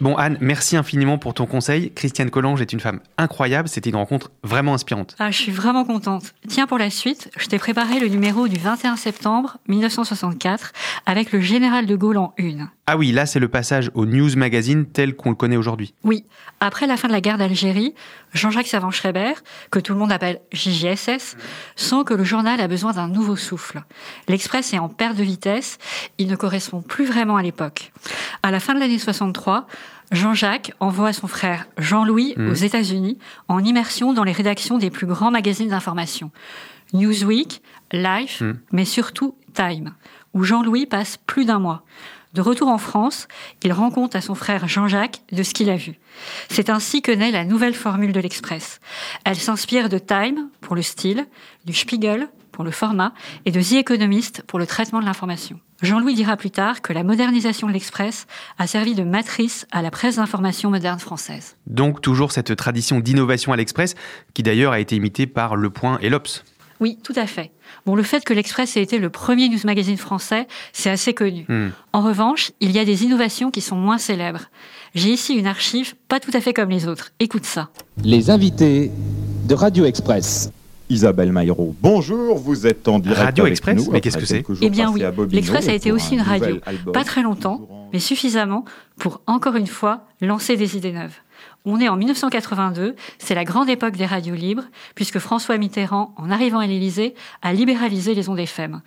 Bon 0.01 0.15
Anne, 0.15 0.37
merci 0.39 0.77
infiniment 0.77 1.17
pour 1.17 1.33
ton 1.33 1.45
conseil. 1.45 1.91
Christiane 1.91 2.29
Collange 2.29 2.61
est 2.61 2.71
une 2.71 2.79
femme 2.79 3.01
incroyable, 3.17 3.67
c'était 3.67 3.89
une 3.89 3.97
rencontre 3.97 4.31
vraiment 4.43 4.73
inspirante. 4.73 5.13
Ah, 5.19 5.29
je 5.29 5.37
suis 5.37 5.51
vraiment 5.51 5.83
contente. 5.83 6.33
Tiens, 6.47 6.67
pour 6.67 6.77
la 6.77 6.89
suite, 6.89 7.29
je 7.37 7.47
t'ai 7.47 7.57
préparé 7.59 7.99
le 7.99 8.07
numéro 8.07 8.47
du 8.47 8.57
21 8.57 8.95
septembre 8.95 9.57
1964 9.67 10.71
avec 11.05 11.33
le 11.33 11.41
général 11.41 11.85
de 11.85 11.97
Gaulle 11.97 12.17
en 12.17 12.33
une. 12.37 12.69
Ah 12.87 12.95
oui, 12.95 13.11
là 13.11 13.25
c'est 13.25 13.39
le 13.39 13.49
passage 13.49 13.91
au 13.93 14.05
News 14.05 14.37
Magazine 14.37 14.85
tel 14.85 15.15
qu'on 15.17 15.31
le 15.31 15.35
connaît 15.35 15.57
aujourd'hui. 15.57 15.93
Oui, 16.05 16.23
après 16.61 16.87
la 16.87 16.95
fin 16.95 17.09
de 17.09 17.13
la 17.13 17.21
guerre 17.21 17.37
d'Algérie, 17.37 17.93
Jean-Jacques 18.33 18.67
Savant-Schreiber, 18.67 19.33
que 19.71 19.79
tout 19.79 19.93
le 19.93 19.99
monde 19.99 20.11
appelle 20.11 20.39
JJSS, 20.51 21.35
sent 21.75 22.03
que 22.05 22.13
le 22.13 22.23
journal 22.23 22.59
a 22.61 22.67
besoin 22.67 22.93
d'un 22.93 23.07
nouveau 23.07 23.35
souffle. 23.35 23.83
L'Express 24.27 24.73
est 24.73 24.79
en 24.79 24.89
perte 24.89 25.15
de 25.17 25.23
vitesse, 25.23 25.77
il 26.17 26.27
ne 26.27 26.35
correspond 26.35 26.81
plus 26.81 27.05
vraiment 27.05 27.37
à 27.37 27.41
l'époque. 27.41 27.91
À 28.43 28.51
la 28.51 28.59
fin 28.59 28.73
de 28.75 28.79
l'année 28.79 28.99
63, 28.99 29.67
Jean-Jacques 30.11 30.71
envoie 30.79 31.13
son 31.13 31.27
frère 31.27 31.65
Jean-Louis 31.77 32.33
Mmh. 32.37 32.49
aux 32.49 32.53
États-Unis 32.53 33.17
en 33.47 33.63
immersion 33.63 34.13
dans 34.13 34.23
les 34.23 34.31
rédactions 34.31 34.77
des 34.77 34.89
plus 34.89 35.05
grands 35.07 35.31
magazines 35.31 35.69
d'information. 35.69 36.31
Newsweek, 36.93 37.61
Life, 37.91 38.41
Mmh. 38.41 38.53
mais 38.71 38.85
surtout 38.85 39.35
Time, 39.53 39.93
où 40.33 40.43
Jean-Louis 40.43 40.85
passe 40.85 41.17
plus 41.17 41.45
d'un 41.45 41.59
mois. 41.59 41.83
De 42.33 42.41
retour 42.41 42.67
en 42.67 42.77
France, 42.77 43.27
il 43.63 43.73
rend 43.73 43.89
compte 43.89 44.15
à 44.15 44.21
son 44.21 44.35
frère 44.35 44.67
Jean-Jacques 44.67 45.21
de 45.31 45.41
ce 45.41 45.53
qu'il 45.53 45.69
a 45.69 45.75
vu. 45.75 45.95
C'est 46.49 46.69
ainsi 46.69 47.01
que 47.01 47.11
naît 47.11 47.31
la 47.31 47.43
nouvelle 47.43 47.73
formule 47.73 48.11
de 48.11 48.19
l'Express. 48.19 48.79
Elle 49.25 49.37
s'inspire 49.37 49.89
de 49.89 49.97
Time 49.97 50.49
pour 50.61 50.75
le 50.75 50.83
style, 50.83 51.25
du 51.65 51.73
Spiegel 51.73 52.29
pour 52.51 52.63
le 52.63 52.71
format 52.71 53.13
et 53.45 53.51
de 53.51 53.61
The 53.61 53.73
Economist 53.73 54.43
pour 54.45 54.59
le 54.59 54.67
traitement 54.67 54.99
de 54.99 55.05
l'information. 55.05 55.59
Jean-Louis 55.81 56.13
dira 56.13 56.35
plus 56.35 56.51
tard 56.51 56.81
que 56.81 56.91
la 56.91 57.03
modernisation 57.03 57.67
de 57.67 57.71
l'Express 57.71 58.27
a 58.57 58.67
servi 58.67 58.95
de 58.95 59.03
matrice 59.03 59.65
à 59.71 59.81
la 59.81 59.91
presse 59.91 60.17
d'information 60.17 60.69
moderne 60.69 60.99
française. 60.99 61.55
Donc 61.67 62.01
toujours 62.01 62.33
cette 62.33 62.55
tradition 62.57 62.99
d'innovation 62.99 63.53
à 63.53 63.55
l'Express, 63.55 63.95
qui 64.33 64.43
d'ailleurs 64.43 64.73
a 64.73 64.79
été 64.79 64.97
imitée 64.97 65.25
par 65.25 65.55
Le 65.55 65.69
Point 65.69 65.97
et 66.01 66.09
l'Obs. 66.09 66.43
Oui, 66.79 66.97
tout 67.03 67.13
à 67.15 67.27
fait. 67.27 67.51
Bon, 67.85 67.95
le 67.95 68.03
fait 68.03 68.23
que 68.23 68.33
l'Express 68.33 68.77
ait 68.77 68.81
été 68.81 68.99
le 68.99 69.09
premier 69.09 69.49
news 69.49 69.59
magazine 69.65 69.97
français, 69.97 70.47
c'est 70.71 70.89
assez 70.89 71.13
connu. 71.13 71.45
Hmm. 71.49 71.69
En 71.93 72.01
revanche, 72.01 72.51
il 72.61 72.71
y 72.71 72.79
a 72.79 72.85
des 72.85 73.03
innovations 73.03 73.51
qui 73.51 73.61
sont 73.61 73.75
moins 73.75 73.97
célèbres. 73.97 74.45
J'ai 74.95 75.09
ici 75.09 75.35
une 75.35 75.47
archive 75.47 75.95
pas 76.07 76.19
tout 76.19 76.31
à 76.33 76.41
fait 76.41 76.53
comme 76.53 76.69
les 76.69 76.87
autres. 76.87 77.11
Écoute 77.19 77.45
ça. 77.45 77.69
Les 78.03 78.29
invités 78.29 78.91
de 79.47 79.55
Radio 79.55 79.85
Express. 79.85 80.51
Isabelle 80.91 81.31
Maillot, 81.31 81.75
bonjour, 81.83 82.39
vous 82.39 82.65
êtes 82.65 82.87
en 82.87 82.97
direct 82.97 83.21
Radio 83.21 83.43
avec 83.43 83.51
Express 83.51 83.75
nous 83.85 83.91
Mais 83.91 84.01
qu'est-ce 84.01 84.17
que 84.17 84.25
c'est 84.25 84.43
Eh 84.61 84.71
bien 84.71 84.91
oui, 84.91 85.03
l'Express 85.31 85.67
a 85.67 85.73
été 85.73 85.91
aussi 85.91 86.15
un 86.15 86.17
une 86.17 86.23
radio. 86.23 86.57
album. 86.65 86.93
Pas 86.93 87.03
très 87.03 87.21
longtemps, 87.21 87.89
mais 87.93 87.99
suffisamment 87.99 88.65
pour, 88.97 89.21
encore 89.27 89.55
une 89.55 89.67
fois, 89.67 90.07
lancer 90.19 90.57
des 90.57 90.77
idées 90.77 90.91
neuves. 90.91 91.13
On 91.65 91.79
est 91.79 91.89
en 91.89 91.97
1982, 91.97 92.95
c'est 93.17 93.35
la 93.35 93.43
grande 93.43 93.69
époque 93.69 93.97
des 93.97 94.05
radios 94.05 94.35
libres, 94.35 94.63
puisque 94.95 95.19
François 95.19 95.57
Mitterrand, 95.57 96.13
en 96.15 96.31
arrivant 96.31 96.59
à 96.59 96.67
l'Élysée, 96.67 97.15
a 97.41 97.51
libéralisé 97.51 98.15
les 98.15 98.29
ondes 98.29 98.39
FM. 98.39 98.81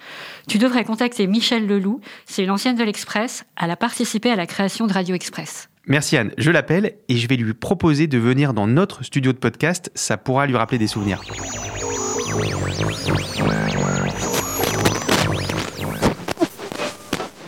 Tu 0.48 0.56
devrais 0.56 0.85
contacter 0.85 1.26
Michel 1.26 1.66
Leloup, 1.66 2.00
c'est 2.24 2.42
une 2.42 2.50
ancienne 2.50 2.76
de 2.76 2.82
l'Express, 2.82 3.44
elle 3.61 3.70
a 3.70 3.76
participé 3.76 4.30
à 4.30 4.37
la 4.37 4.46
création 4.46 4.87
de 4.87 4.92
Radio 4.94 5.14
Express. 5.14 5.68
Merci 5.87 6.16
Anne, 6.16 6.32
je 6.38 6.50
l'appelle 6.50 6.94
et 7.08 7.16
je 7.16 7.28
vais 7.28 7.37
lui 7.37 7.52
proposer 7.52 8.06
de 8.06 8.16
venir 8.16 8.54
dans 8.54 8.66
notre 8.66 9.02
studio 9.02 9.32
de 9.32 9.38
podcast, 9.38 9.90
ça 9.94 10.16
pourra 10.16 10.46
lui 10.46 10.56
rappeler 10.56 10.78
des 10.78 10.87
souvenirs. 10.87 11.20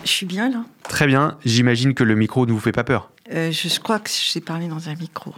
Je 0.04 0.10
suis 0.10 0.26
bien 0.26 0.50
là. 0.50 0.64
Très 0.82 1.06
bien, 1.06 1.38
j'imagine 1.46 1.94
que 1.94 2.04
le 2.04 2.14
micro 2.14 2.44
ne 2.44 2.52
vous 2.52 2.60
fait 2.60 2.72
pas 2.72 2.84
peur. 2.84 3.10
Euh, 3.32 3.50
je 3.50 3.80
crois 3.80 3.98
que 3.98 4.10
j'ai 4.10 4.40
parlé 4.40 4.68
dans 4.68 4.88
un 4.88 4.94
micro. 4.94 5.32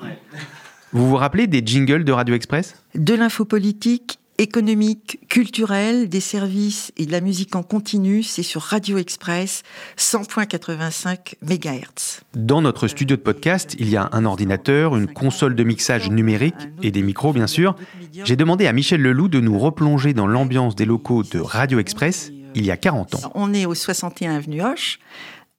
Vous 0.92 1.08
vous 1.08 1.16
rappelez 1.16 1.46
des 1.46 1.62
jingles 1.64 2.04
de 2.04 2.12
Radio 2.12 2.34
Express? 2.34 2.82
De 2.94 3.14
l'info 3.14 3.44
politique, 3.44 4.18
économique, 4.38 5.20
culturelle, 5.28 6.08
des 6.08 6.20
services 6.20 6.92
et 6.96 7.06
de 7.06 7.12
la 7.12 7.20
musique 7.20 7.54
en 7.56 7.62
continu, 7.62 8.22
c'est 8.22 8.42
sur 8.42 8.62
Radio 8.62 8.98
Express 8.98 9.62
100.85 9.98 11.34
MHz. 11.42 12.22
Dans 12.34 12.60
notre 12.60 12.88
studio 12.88 13.16
de 13.16 13.22
podcast, 13.22 13.76
il 13.78 13.88
y 13.88 13.96
a 13.96 14.08
un 14.12 14.24
ordinateur, 14.24 14.96
une 14.96 15.06
console 15.06 15.54
de 15.54 15.64
mixage 15.64 16.10
numérique 16.10 16.54
et 16.82 16.90
des 16.90 17.02
micros 17.02 17.32
bien 17.32 17.46
sûr. 17.46 17.76
J'ai 18.24 18.36
demandé 18.36 18.66
à 18.66 18.72
Michel 18.72 19.00
Leloup 19.00 19.28
de 19.28 19.40
nous 19.40 19.58
replonger 19.58 20.12
dans 20.12 20.26
l'ambiance 20.26 20.74
des 20.76 20.84
locaux 20.84 21.22
de 21.22 21.38
Radio 21.38 21.78
Express 21.78 22.32
il 22.54 22.64
y 22.64 22.70
a 22.70 22.76
40 22.76 23.16
ans. 23.16 23.32
On 23.34 23.52
est 23.52 23.66
au 23.66 23.74
61 23.74 24.34
avenue 24.34 24.62
Hoche, 24.62 24.98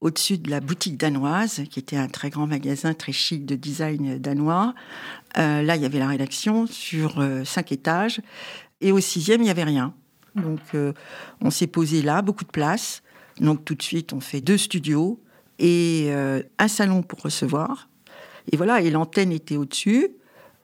au-dessus 0.01 0.37
de 0.37 0.49
la 0.49 0.59
boutique 0.59 0.97
danoise, 0.97 1.63
qui 1.69 1.79
était 1.79 1.97
un 1.97 2.07
très 2.07 2.29
grand 2.29 2.47
magasin 2.47 2.93
très 2.93 3.11
chic 3.11 3.45
de 3.45 3.55
design 3.55 4.19
danois. 4.19 4.75
Euh, 5.37 5.63
là, 5.63 5.75
il 5.75 5.81
y 5.81 5.85
avait 5.85 5.99
la 5.99 6.07
rédaction 6.07 6.67
sur 6.67 7.19
euh, 7.19 7.43
cinq 7.43 7.71
étages. 7.71 8.21
Et 8.79 8.91
au 8.91 8.99
sixième, 8.99 9.41
il 9.41 9.45
n'y 9.45 9.49
avait 9.49 9.63
rien. 9.63 9.93
Donc, 10.35 10.59
euh, 10.75 10.93
on 11.41 11.49
s'est 11.49 11.67
posé 11.67 12.03
là, 12.03 12.21
beaucoup 12.21 12.43
de 12.43 12.51
place. 12.51 13.01
Donc, 13.39 13.65
tout 13.65 13.73
de 13.73 13.81
suite, 13.81 14.13
on 14.13 14.19
fait 14.19 14.41
deux 14.41 14.57
studios 14.57 15.19
et 15.59 16.11
un 16.59 16.67
salon 16.67 17.01
pour 17.01 17.19
recevoir. 17.21 17.89
Et 18.51 18.57
voilà, 18.57 18.81
et 18.81 18.91
l'antenne 18.91 19.31
était 19.31 19.57
au-dessus. 19.57 20.09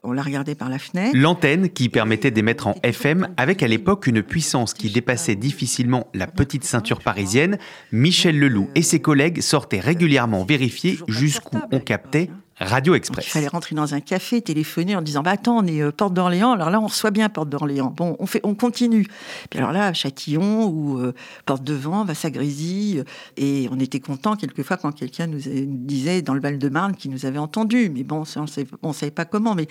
On 0.06 0.12
la 0.12 0.22
regardait 0.22 0.54
par 0.54 0.68
la 0.68 0.78
fenêtre. 0.78 1.16
L'antenne 1.16 1.70
qui 1.70 1.88
permettait 1.88 2.30
d'émettre 2.30 2.66
en 2.66 2.74
FM 2.82 3.28
avec 3.38 3.62
à 3.62 3.68
l'époque 3.68 4.06
une 4.06 4.22
puissance 4.22 4.74
qui 4.74 4.90
dépassait 4.90 5.34
difficilement 5.34 6.08
la 6.12 6.26
petite 6.26 6.64
ceinture 6.64 7.00
parisienne, 7.00 7.58
Michel 7.90 8.38
Leloup 8.38 8.68
et 8.74 8.82
ses 8.82 9.00
collègues 9.00 9.40
sortaient 9.40 9.80
régulièrement 9.80 10.44
vérifier 10.44 10.98
jusqu'où 11.08 11.58
on 11.72 11.80
captait 11.80 12.28
Radio 12.60 12.94
Il 12.94 12.98
Express. 12.98 13.26
fallait 13.26 13.48
rentrer 13.48 13.74
dans 13.74 13.94
un 13.94 14.00
café, 14.00 14.40
téléphoner 14.40 14.94
en 14.94 15.02
disant 15.02 15.22
bah 15.22 15.32
attends 15.32 15.58
on 15.58 15.66
est 15.66 15.82
euh, 15.82 15.90
porte 15.90 16.14
d'Orléans. 16.14 16.52
Alors 16.52 16.70
là 16.70 16.80
on 16.80 16.86
reçoit 16.86 17.10
bien 17.10 17.28
porte 17.28 17.48
d'Orléans. 17.48 17.92
Bon 17.96 18.16
on 18.20 18.26
fait 18.26 18.40
on 18.44 18.54
continue. 18.54 19.06
Puis 19.50 19.58
alors 19.58 19.72
là 19.72 19.92
Châtillon 19.92 20.66
ou 20.66 20.98
euh, 21.00 21.14
porte 21.46 21.64
de 21.64 21.74
Vent 21.74 22.06
grésille 22.26 23.02
et 23.36 23.68
on 23.72 23.80
était 23.80 24.00
content 24.00 24.36
quelquefois 24.36 24.76
quand 24.76 24.92
quelqu'un 24.92 25.26
nous, 25.26 25.40
disait 25.40 26.22
dans 26.22 26.34
le 26.34 26.40
Val-de-Marne 26.40 26.94
qu'il 26.94 27.10
nous 27.10 27.26
avait 27.26 27.38
entendu. 27.38 27.90
Mais 27.90 28.04
bon 28.04 28.22
on 28.36 28.44
on 28.82 28.92
savait 28.92 29.10
pas 29.10 29.24
comment. 29.24 29.54
Mais 29.54 29.66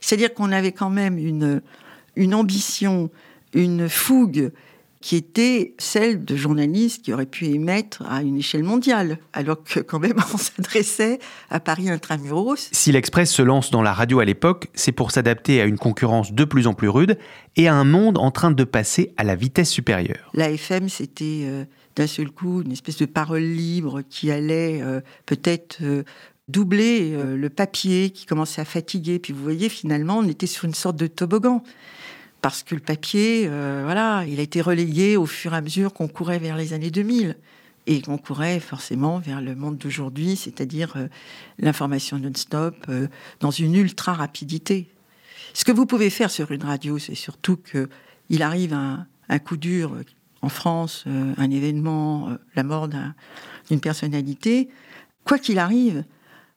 c'est 0.00 0.16
à 0.16 0.18
dire 0.18 0.34
qu'on 0.34 0.52
avait 0.52 0.72
quand 0.72 0.90
même 0.90 1.18
une 1.18 2.34
ambition 2.34 3.10
une 3.54 3.88
fougue 3.88 4.52
qui 5.06 5.14
était 5.14 5.76
celle 5.78 6.24
de 6.24 6.34
journalistes 6.34 7.04
qui 7.04 7.12
auraient 7.12 7.26
pu 7.26 7.44
émettre 7.44 8.02
à 8.08 8.22
une 8.22 8.38
échelle 8.38 8.64
mondiale, 8.64 9.18
alors 9.32 9.62
que 9.62 9.78
quand 9.78 10.00
même 10.00 10.16
on 10.34 10.36
s'adressait 10.36 11.20
à 11.48 11.60
Paris 11.60 11.88
intramuros. 11.88 12.68
Si 12.72 12.90
l'Express 12.90 13.30
se 13.30 13.40
lance 13.40 13.70
dans 13.70 13.82
la 13.82 13.92
radio 13.92 14.18
à 14.18 14.24
l'époque, 14.24 14.66
c'est 14.74 14.90
pour 14.90 15.12
s'adapter 15.12 15.60
à 15.60 15.64
une 15.66 15.78
concurrence 15.78 16.32
de 16.32 16.44
plus 16.44 16.66
en 16.66 16.74
plus 16.74 16.88
rude 16.88 17.18
et 17.54 17.68
à 17.68 17.74
un 17.74 17.84
monde 17.84 18.18
en 18.18 18.32
train 18.32 18.50
de 18.50 18.64
passer 18.64 19.14
à 19.16 19.22
la 19.22 19.36
vitesse 19.36 19.70
supérieure. 19.70 20.28
La 20.34 20.50
FM, 20.50 20.88
c'était 20.88 21.42
euh, 21.44 21.64
d'un 21.94 22.08
seul 22.08 22.28
coup 22.28 22.62
une 22.62 22.72
espèce 22.72 22.96
de 22.96 23.06
parole 23.06 23.42
libre 23.42 24.02
qui 24.10 24.32
allait 24.32 24.82
euh, 24.82 25.00
peut-être 25.24 25.78
euh, 25.82 26.02
doubler 26.48 27.16
le 27.16 27.48
papier 27.48 28.10
qui 28.10 28.26
commençait 28.26 28.60
à 28.60 28.64
fatiguer. 28.64 29.20
Puis 29.20 29.32
vous 29.32 29.42
voyez, 29.42 29.68
finalement, 29.68 30.18
on 30.18 30.28
était 30.28 30.48
sur 30.48 30.64
une 30.64 30.74
sorte 30.74 30.96
de 30.96 31.06
toboggan. 31.06 31.62
Parce 32.42 32.62
que 32.62 32.74
le 32.74 32.80
papier, 32.80 33.46
euh, 33.48 33.82
voilà, 33.84 34.24
il 34.26 34.38
a 34.38 34.42
été 34.42 34.60
relayé 34.60 35.16
au 35.16 35.26
fur 35.26 35.54
et 35.54 35.56
à 35.56 35.60
mesure 35.60 35.92
qu'on 35.92 36.08
courait 36.08 36.38
vers 36.38 36.56
les 36.56 36.72
années 36.72 36.90
2000 36.90 37.36
et 37.88 38.02
qu'on 38.02 38.18
courait 38.18 38.60
forcément 38.60 39.18
vers 39.18 39.40
le 39.40 39.54
monde 39.54 39.78
d'aujourd'hui, 39.78 40.36
c'est-à-dire 40.36 40.94
euh, 40.96 41.08
l'information 41.58 42.18
non-stop 42.18 42.76
euh, 42.88 43.08
dans 43.40 43.50
une 43.50 43.74
ultra 43.74 44.12
rapidité. 44.12 44.88
Ce 45.54 45.64
que 45.64 45.72
vous 45.72 45.86
pouvez 45.86 46.10
faire 46.10 46.30
sur 46.30 46.50
une 46.52 46.62
radio, 46.62 46.98
c'est 46.98 47.14
surtout 47.14 47.56
que 47.56 47.88
il 48.28 48.42
arrive 48.42 48.72
un, 48.74 49.06
coup 49.38 49.56
dur 49.56 49.96
en 50.42 50.48
France, 50.48 51.04
un 51.06 51.50
événement, 51.50 52.36
la 52.56 52.62
mort 52.64 52.88
d'un- 52.88 53.14
d'une 53.70 53.80
personnalité. 53.80 54.68
Quoi 55.24 55.38
qu'il 55.38 55.58
arrive, 55.58 56.04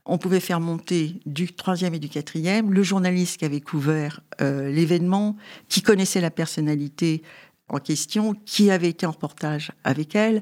on 0.09 0.17
pouvait 0.17 0.39
faire 0.39 0.59
monter 0.59 1.21
du 1.27 1.53
troisième 1.53 1.93
et 1.93 1.99
du 1.99 2.09
quatrième. 2.09 2.73
Le 2.73 2.81
journaliste 2.81 3.37
qui 3.37 3.45
avait 3.45 3.61
couvert 3.61 4.21
euh, 4.41 4.69
l'événement, 4.71 5.37
qui 5.69 5.81
connaissait 5.83 6.19
la 6.19 6.31
personnalité 6.31 7.21
en 7.69 7.77
question, 7.77 8.33
qui 8.33 8.71
avait 8.71 8.89
été 8.89 9.05
en 9.05 9.11
reportage 9.11 9.71
avec 9.83 10.15
elle 10.15 10.41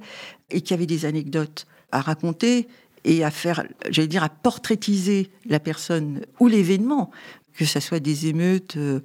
et 0.50 0.62
qui 0.62 0.74
avait 0.74 0.86
des 0.86 1.04
anecdotes 1.04 1.68
à 1.92 2.00
raconter 2.00 2.70
et 3.04 3.26
à 3.26 3.30
faire, 3.30 3.66
j'allais 3.90 4.08
dire, 4.08 4.24
à 4.24 4.30
portraitiser 4.30 5.30
la 5.46 5.60
personne 5.60 6.22
ou 6.40 6.48
l'événement, 6.48 7.12
que 7.54 7.66
ce 7.66 7.82
soit 7.82 8.00
des 8.00 8.28
émeutes 8.28 8.78
euh, 8.78 9.02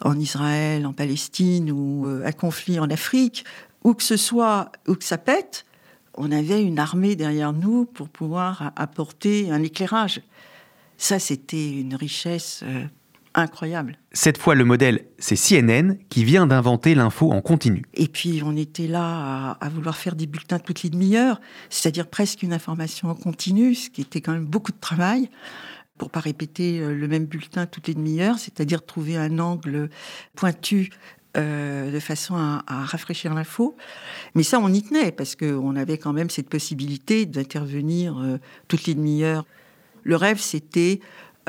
en 0.00 0.18
Israël, 0.18 0.86
en 0.86 0.94
Palestine 0.94 1.70
ou 1.70 2.06
euh, 2.06 2.24
un 2.24 2.32
conflit 2.32 2.80
en 2.80 2.88
Afrique, 2.88 3.44
ou 3.84 3.92
que 3.92 4.02
ce 4.02 4.16
soit, 4.16 4.72
ou 4.86 4.94
que 4.94 5.04
ça 5.04 5.18
pète, 5.18 5.66
on 6.18 6.32
avait 6.32 6.62
une 6.62 6.78
armée 6.78 7.16
derrière 7.16 7.52
nous 7.52 7.84
pour 7.86 8.08
pouvoir 8.08 8.72
apporter 8.76 9.50
un 9.50 9.62
éclairage. 9.62 10.20
Ça, 10.96 11.20
c'était 11.20 11.70
une 11.70 11.94
richesse 11.94 12.62
euh, 12.64 12.84
incroyable. 13.34 13.98
Cette 14.12 14.36
fois, 14.36 14.56
le 14.56 14.64
modèle, 14.64 15.06
c'est 15.18 15.36
CNN 15.36 15.94
qui 16.08 16.24
vient 16.24 16.46
d'inventer 16.46 16.96
l'info 16.96 17.30
en 17.30 17.40
continu. 17.40 17.84
Et 17.94 18.08
puis, 18.08 18.42
on 18.44 18.56
était 18.56 18.88
là 18.88 19.56
à, 19.60 19.68
vouloir 19.68 19.96
faire 19.96 20.16
des 20.16 20.26
bulletins 20.26 20.58
toutes 20.58 20.82
les 20.82 20.90
demi-heures, 20.90 21.40
c'est-à-dire 21.70 22.08
presque 22.08 22.42
une 22.42 22.52
information 22.52 23.08
en 23.10 23.14
continu, 23.14 23.76
ce 23.76 23.88
qui 23.88 24.00
était 24.00 24.20
quand 24.20 24.32
même 24.32 24.46
beaucoup 24.46 24.72
de 24.72 24.80
travail 24.80 25.30
pour 25.98 26.10
pas 26.10 26.20
répéter 26.20 26.78
euh, 26.78 26.94
le 26.94 27.08
même 27.08 27.26
bulletin 27.26 27.66
toutes 27.66 27.88
les 27.88 27.94
demi-heures, 27.94 28.38
c'est-à-dire 28.38 28.86
trouver 28.86 29.16
un 29.16 29.38
angle 29.40 29.90
pointu 30.36 30.90
euh, 31.36 31.90
de 31.90 32.00
façon 32.00 32.36
à, 32.36 32.62
rafraîchir 32.66 33.34
l'info. 33.34 33.76
Mais 34.34 34.42
ça, 34.42 34.58
on 34.60 34.72
y 34.72 34.82
tenait, 34.82 35.12
parce 35.12 35.36
qu'on 35.36 35.76
avait 35.76 35.98
quand 35.98 36.14
même 36.14 36.30
cette 36.30 36.48
possibilité 36.48 37.26
d'intervenir 37.26 38.18
euh, 38.18 38.38
toutes 38.66 38.86
les 38.86 38.94
demi-heures. 38.94 39.44
Le 40.04 40.16
rêve, 40.16 40.40
c'était, 40.40 41.00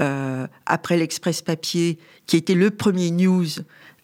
euh, 0.01 0.47
après 0.65 0.97
l'Express 0.97 1.41
papier, 1.41 1.97
qui 2.27 2.35
était 2.35 2.55
le 2.55 2.71
premier 2.71 3.09
news 3.09 3.45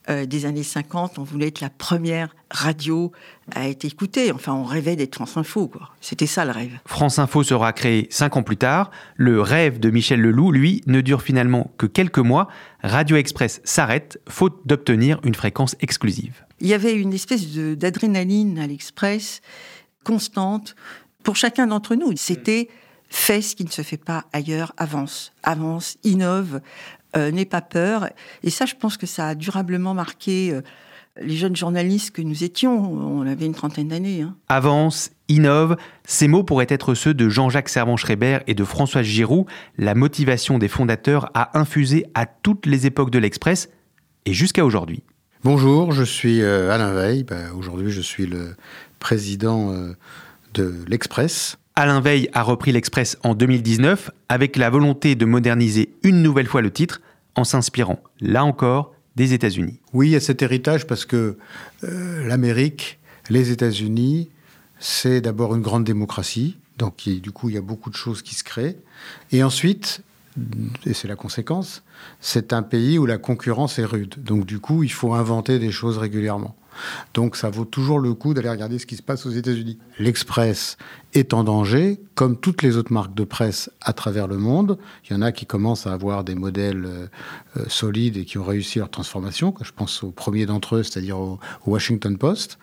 euh, 0.09 0.25
des 0.25 0.45
années 0.45 0.63
50, 0.63 1.17
on 1.17 1.23
voulait 1.23 1.47
être 1.47 1.61
la 1.61 1.69
première 1.69 2.35
radio 2.51 3.11
à 3.53 3.67
être 3.67 3.85
écoutée. 3.85 4.31
Enfin, 4.31 4.53
on 4.53 4.63
rêvait 4.63 4.95
d'être 4.95 5.15
France 5.15 5.37
Info. 5.37 5.71
C'était 5.99 6.27
ça 6.27 6.45
le 6.45 6.51
rêve. 6.51 6.77
France 6.85 7.17
Info 7.17 7.43
sera 7.43 7.73
créée 7.73 8.07
cinq 8.11 8.37
ans 8.37 8.43
plus 8.43 8.57
tard. 8.57 8.91
Le 9.15 9.41
rêve 9.41 9.79
de 9.79 9.89
Michel 9.89 10.21
Leloup, 10.21 10.51
lui, 10.51 10.81
ne 10.85 11.01
dure 11.01 11.21
finalement 11.21 11.71
que 11.77 11.87
quelques 11.87 12.19
mois. 12.19 12.47
Radio 12.83 13.17
Express 13.17 13.61
s'arrête, 13.63 14.21
faute 14.29 14.61
d'obtenir 14.65 15.19
une 15.23 15.35
fréquence 15.35 15.75
exclusive. 15.81 16.45
Il 16.59 16.67
y 16.67 16.73
avait 16.73 16.93
une 16.93 17.13
espèce 17.13 17.47
d'adrénaline 17.47 18.59
à 18.59 18.67
l'Express 18.67 19.41
constante 20.03 20.75
pour 21.23 21.35
chacun 21.35 21.67
d'entre 21.67 21.95
nous. 21.95 22.13
C'était 22.15 22.69
fait 23.09 23.41
ce 23.41 23.55
qui 23.55 23.65
ne 23.65 23.69
se 23.69 23.81
fait 23.81 23.97
pas 23.97 24.25
ailleurs, 24.33 24.73
avance, 24.77 25.33
avance, 25.43 25.97
innove, 26.03 26.61
euh, 27.17 27.31
n'aie 27.31 27.45
pas 27.45 27.61
peur. 27.61 28.09
Et 28.43 28.49
ça, 28.49 28.65
je 28.65 28.75
pense 28.75 28.97
que 28.97 29.05
ça 29.05 29.29
a 29.29 29.35
durablement 29.35 29.93
marqué 29.93 30.51
euh, 30.51 30.61
les 31.21 31.35
jeunes 31.35 31.55
journalistes 31.55 32.11
que 32.11 32.21
nous 32.21 32.43
étions. 32.43 32.91
On 32.91 33.25
avait 33.25 33.45
une 33.45 33.53
trentaine 33.53 33.87
d'années. 33.87 34.21
Hein. 34.21 34.35
Avance, 34.49 35.11
innove, 35.29 35.77
ces 36.05 36.27
mots 36.27 36.43
pourraient 36.43 36.67
être 36.69 36.93
ceux 36.93 37.13
de 37.13 37.29
Jean-Jacques 37.29 37.69
Servan-Schreiber 37.69 38.39
et 38.47 38.53
de 38.53 38.63
François 38.63 39.01
Giroud. 39.01 39.45
La 39.77 39.95
motivation 39.95 40.57
des 40.57 40.67
fondateurs 40.67 41.31
a 41.33 41.57
infusé 41.57 42.05
à 42.13 42.25
toutes 42.25 42.65
les 42.65 42.85
époques 42.85 43.11
de 43.11 43.19
l'Express 43.19 43.69
et 44.25 44.33
jusqu'à 44.33 44.65
aujourd'hui. 44.65 45.03
Bonjour, 45.43 45.91
je 45.91 46.03
suis 46.03 46.41
euh, 46.41 46.71
Alain 46.71 46.91
Veil. 46.91 47.23
Bah, 47.23 47.53
aujourd'hui, 47.55 47.91
je 47.91 48.01
suis 48.01 48.25
le 48.25 48.55
président 48.99 49.73
de 50.53 50.73
l'Express. 50.87 51.57
Alain 51.77 51.99
Veil 51.99 52.29
a 52.31 52.41
repris 52.41 52.71
l'Express 52.71 53.17
en 53.23 53.35
2019 53.35 54.09
avec 54.29 54.55
la 54.55 54.69
volonté 54.69 55.15
de 55.15 55.25
moderniser 55.25 55.89
une 56.03 56.21
nouvelle 56.21 56.47
fois 56.47 56.61
le 56.61 56.71
titre 56.71 57.01
en 57.35 57.43
s'inspirant, 57.43 58.01
là 58.21 58.45
encore, 58.45 58.93
des 59.17 59.33
États-Unis. 59.33 59.81
Oui, 59.91 60.07
il 60.07 60.11
y 60.11 60.15
a 60.15 60.21
cet 60.21 60.41
héritage 60.41 60.87
parce 60.87 61.03
que 61.03 61.37
euh, 61.83 62.25
l'Amérique, 62.25 62.97
les 63.29 63.51
États-Unis, 63.51 64.29
c'est 64.79 65.19
d'abord 65.19 65.53
une 65.53 65.61
grande 65.61 65.83
démocratie, 65.83 66.55
donc 66.77 67.09
du 67.09 67.31
coup 67.31 67.49
il 67.49 67.55
y 67.55 67.57
a 67.57 67.61
beaucoup 67.61 67.89
de 67.89 67.97
choses 67.97 68.21
qui 68.21 68.35
se 68.35 68.45
créent. 68.45 68.77
Et 69.33 69.43
ensuite, 69.43 70.01
et 70.85 70.93
c'est 70.93 71.09
la 71.09 71.17
conséquence, 71.17 71.83
c'est 72.21 72.53
un 72.53 72.63
pays 72.63 72.97
où 72.97 73.05
la 73.05 73.17
concurrence 73.17 73.79
est 73.79 73.85
rude. 73.85 74.15
Donc 74.23 74.45
du 74.45 74.59
coup, 74.59 74.83
il 74.83 74.93
faut 74.93 75.13
inventer 75.13 75.59
des 75.59 75.71
choses 75.73 75.97
régulièrement. 75.97 76.55
Donc 77.13 77.35
ça 77.35 77.49
vaut 77.49 77.65
toujours 77.65 77.99
le 77.99 78.13
coup 78.13 78.33
d'aller 78.33 78.49
regarder 78.49 78.79
ce 78.79 78.85
qui 78.85 78.95
se 78.95 79.01
passe 79.01 79.25
aux 79.25 79.31
États-Unis. 79.31 79.77
L'Express 79.99 80.77
est 81.13 81.33
en 81.33 81.43
danger, 81.43 81.99
comme 82.13 82.37
toutes 82.37 82.61
les 82.61 82.77
autres 82.77 82.91
marques 82.91 83.13
de 83.15 83.23
presse 83.23 83.69
à 83.81 83.93
travers 83.93 84.27
le 84.27 84.37
monde. 84.37 84.77
Il 85.05 85.13
y 85.13 85.15
en 85.15 85.21
a 85.21 85.31
qui 85.31 85.45
commencent 85.45 85.87
à 85.87 85.93
avoir 85.93 86.23
des 86.23 86.35
modèles 86.35 86.85
euh, 86.85 87.07
euh, 87.57 87.65
solides 87.67 88.17
et 88.17 88.25
qui 88.25 88.37
ont 88.37 88.43
réussi 88.43 88.79
leur 88.79 88.89
transformation. 88.89 89.53
Je 89.61 89.71
pense 89.71 90.03
au 90.03 90.11
premier 90.11 90.45
d'entre 90.45 90.77
eux, 90.77 90.83
c'est-à-dire 90.83 91.19
au, 91.19 91.39
Washington 91.65 92.17
Post. 92.17 92.57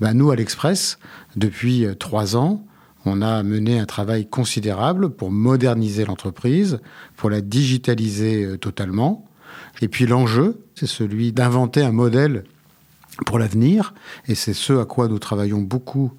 Ben, 0.00 0.14
nous, 0.14 0.30
à 0.30 0.36
l'Express, 0.36 0.98
depuis 1.36 1.84
euh, 1.84 1.94
trois 1.94 2.36
ans, 2.36 2.64
on 3.04 3.22
a 3.22 3.42
mené 3.42 3.78
un 3.78 3.86
travail 3.86 4.26
considérable 4.28 5.10
pour 5.10 5.30
moderniser 5.30 6.04
l'entreprise, 6.04 6.78
pour 7.16 7.30
la 7.30 7.40
digitaliser 7.40 8.56
totalement. 8.60 9.26
Et 9.80 9.88
puis 9.88 10.06
l'enjeu, 10.06 10.60
c'est 10.76 10.86
celui 10.86 11.32
d'inventer 11.32 11.82
un 11.82 11.90
modèle 11.90 12.44
pour 13.26 13.38
l'avenir, 13.38 13.94
et 14.26 14.34
c'est 14.34 14.54
ce 14.54 14.72
à 14.74 14.84
quoi 14.84 15.08
nous 15.08 15.18
travaillons 15.18 15.60
beaucoup 15.60 16.12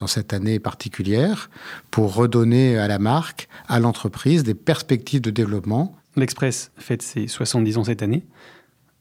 dans 0.00 0.06
cette 0.06 0.32
année 0.32 0.58
particulière, 0.60 1.50
pour 1.90 2.14
redonner 2.14 2.78
à 2.78 2.86
la 2.88 2.98
marque, 2.98 3.48
à 3.68 3.80
l'entreprise, 3.80 4.44
des 4.44 4.54
perspectives 4.54 5.20
de 5.20 5.30
développement. 5.30 5.96
L'Express 6.16 6.70
fête 6.76 7.02
ses 7.02 7.26
70 7.26 7.78
ans 7.78 7.84
cette 7.84 8.02
année. 8.02 8.24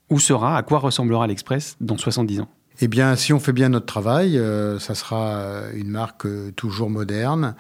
Où 0.09 0.19
sera, 0.19 0.57
à 0.57 0.63
quoi 0.63 0.79
ressemblera 0.79 1.27
l'Express 1.27 1.75
dans 1.81 1.97
70 1.97 2.41
ans? 2.41 2.49
Eh 2.79 2.87
bien, 2.87 3.15
si 3.15 3.33
on 3.33 3.39
fait 3.39 3.53
bien 3.53 3.69
notre 3.69 3.87
travail, 3.87 4.37
euh, 4.37 4.79
ça 4.79 4.95
sera 4.95 5.63
une 5.73 5.89
marque 5.89 6.25
euh, 6.25 6.51
toujours 6.55 6.89
moderne, 6.89 7.55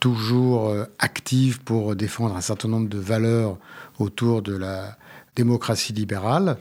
toujours 0.00 0.68
euh, 0.68 0.84
active 0.98 1.60
pour 1.62 1.94
défendre 1.94 2.34
un 2.34 2.40
certain 2.40 2.68
nombre 2.68 2.88
de 2.88 2.98
valeurs 2.98 3.58
autour 3.98 4.42
de 4.42 4.56
la 4.56 4.96
démocratie 5.36 5.92
libérale. 5.92 6.56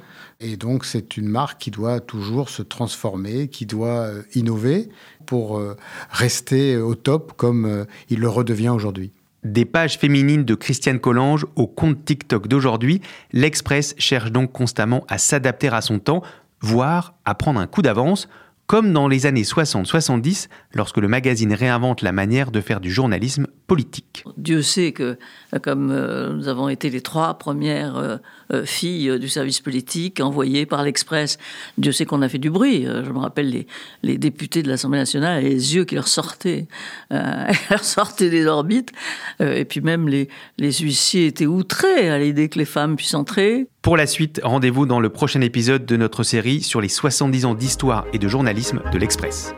Et 0.46 0.58
donc, 0.58 0.84
c'est 0.84 1.16
une 1.16 1.30
marque 1.30 1.62
qui 1.62 1.72
doit 1.72 2.02
toujours 2.02 2.50
se 2.50 2.62
transformer, 2.62 3.48
qui 3.48 3.66
doit 3.66 4.02
euh, 4.02 4.24
innover 4.36 4.90
pour 5.26 5.58
euh, 5.58 5.78
rester 6.12 6.76
au 6.76 6.96
top 6.96 7.32
comme 7.38 7.66
euh, 7.66 7.86
il 8.10 8.20
le 8.20 8.28
redevient 8.28 8.68
aujourd'hui. 8.68 9.14
Des 9.46 9.64
pages 9.64 9.98
féminines 9.98 10.44
de 10.44 10.54
Christiane 10.54 11.00
Collange 11.00 11.46
au 11.56 11.66
compte 11.66 12.04
TikTok 12.04 12.50
d'aujourd'hui, 12.50 13.02
l'Express 13.32 13.96
cherche 13.98 14.34
donc 14.34 14.52
constamment 14.52 15.06
à 15.08 15.18
s'adapter 15.18 15.70
à 15.70 15.80
son 15.80 16.00
temps, 16.00 16.22
voire 16.60 17.16
à 17.24 17.36
prendre 17.36 17.62
un 17.62 17.68
coup 17.68 17.82
d'avance 17.82 18.28
comme 18.68 18.94
dans 18.94 19.08
les 19.08 19.26
années 19.26 19.44
60-70, 19.44 20.48
lorsque 20.74 20.98
le 20.98 21.08
magazine 21.08 21.54
réinvente 21.54 22.02
la 22.02 22.12
manière 22.12 22.50
de 22.50 22.62
faire 22.62 22.80
du 22.80 22.92
journalisme 22.92 23.48
politique. 23.68 24.24
Dieu 24.38 24.62
sait 24.62 24.94
que, 24.94 25.18
comme 25.62 25.92
euh, 25.92 26.34
nous 26.34 26.48
avons 26.48 26.70
été 26.70 26.90
les 26.90 27.02
trois 27.02 27.38
premières 27.38 27.98
euh, 27.98 28.18
euh, 28.52 28.66
filles 28.66 29.20
du 29.20 29.28
service 29.28 29.60
politique 29.60 30.22
envoyées 30.22 30.66
par 30.66 30.84
l'Express, 30.84 31.38
Dieu 31.78 31.92
sait 31.92 32.06
qu'on 32.06 32.22
a 32.22 32.30
fait 32.30 32.38
du 32.38 32.50
bruit. 32.50 32.86
je 32.86 33.12
me 33.12 33.20
rappelle 33.20 33.66
les, 34.02 34.18
députés 34.18 34.64
de 34.64 34.70
l'Assemblée 34.70 35.00
nationale, 35.00 35.44
les 35.44 35.76
yeux 35.76 35.86
qui 35.86 35.96
leur 35.96 36.08
sortaient, 36.08 36.68
leur 37.12 37.84
sortaient 37.84 38.30
des 38.30 38.46
orbites. 38.46 38.92
et 39.40 39.66
puis 39.66 39.82
même 39.82 40.08
les 40.08 40.30
huissiers 40.60 41.28
étaient 41.28 41.46
outrés 41.46 42.10
à 42.10 42.18
l'idée 42.18 42.50
que 42.50 42.60
les 42.60 42.66
femmes 42.66 42.96
puissent 42.96 43.14
entrer. 43.14 43.68
Pour 43.84 43.98
la 43.98 44.08
suite, 44.08 44.40
rendez-vous 44.42 44.86
dans 44.86 45.02
le 45.02 45.10
prochain 45.10 45.42
épisode 45.42 45.86
de 45.86 45.98
notre 45.98 46.24
série 46.24 46.62
sur 46.62 46.80
les 46.80 46.88
70 46.88 47.44
ans 47.44 47.54
d'histoire 47.54 48.06
et 48.14 48.18
de 48.18 48.30
journalisme 48.30 48.82
de 48.94 48.98
l'Express. 48.98 49.54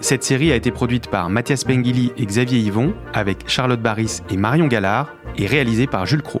Cette 0.00 0.24
série 0.24 0.50
a 0.50 0.56
été 0.56 0.70
produite 0.70 1.08
par 1.08 1.28
Mathias 1.28 1.62
Pengili 1.62 2.10
et 2.16 2.24
Xavier 2.24 2.58
Yvon, 2.58 2.94
avec 3.12 3.50
Charlotte 3.50 3.82
Barris 3.82 4.20
et 4.30 4.38
Marion 4.38 4.66
Gallard, 4.66 5.12
et 5.36 5.46
réalisée 5.46 5.86
par 5.86 6.06
Jules 6.06 6.22
Cros. 6.22 6.40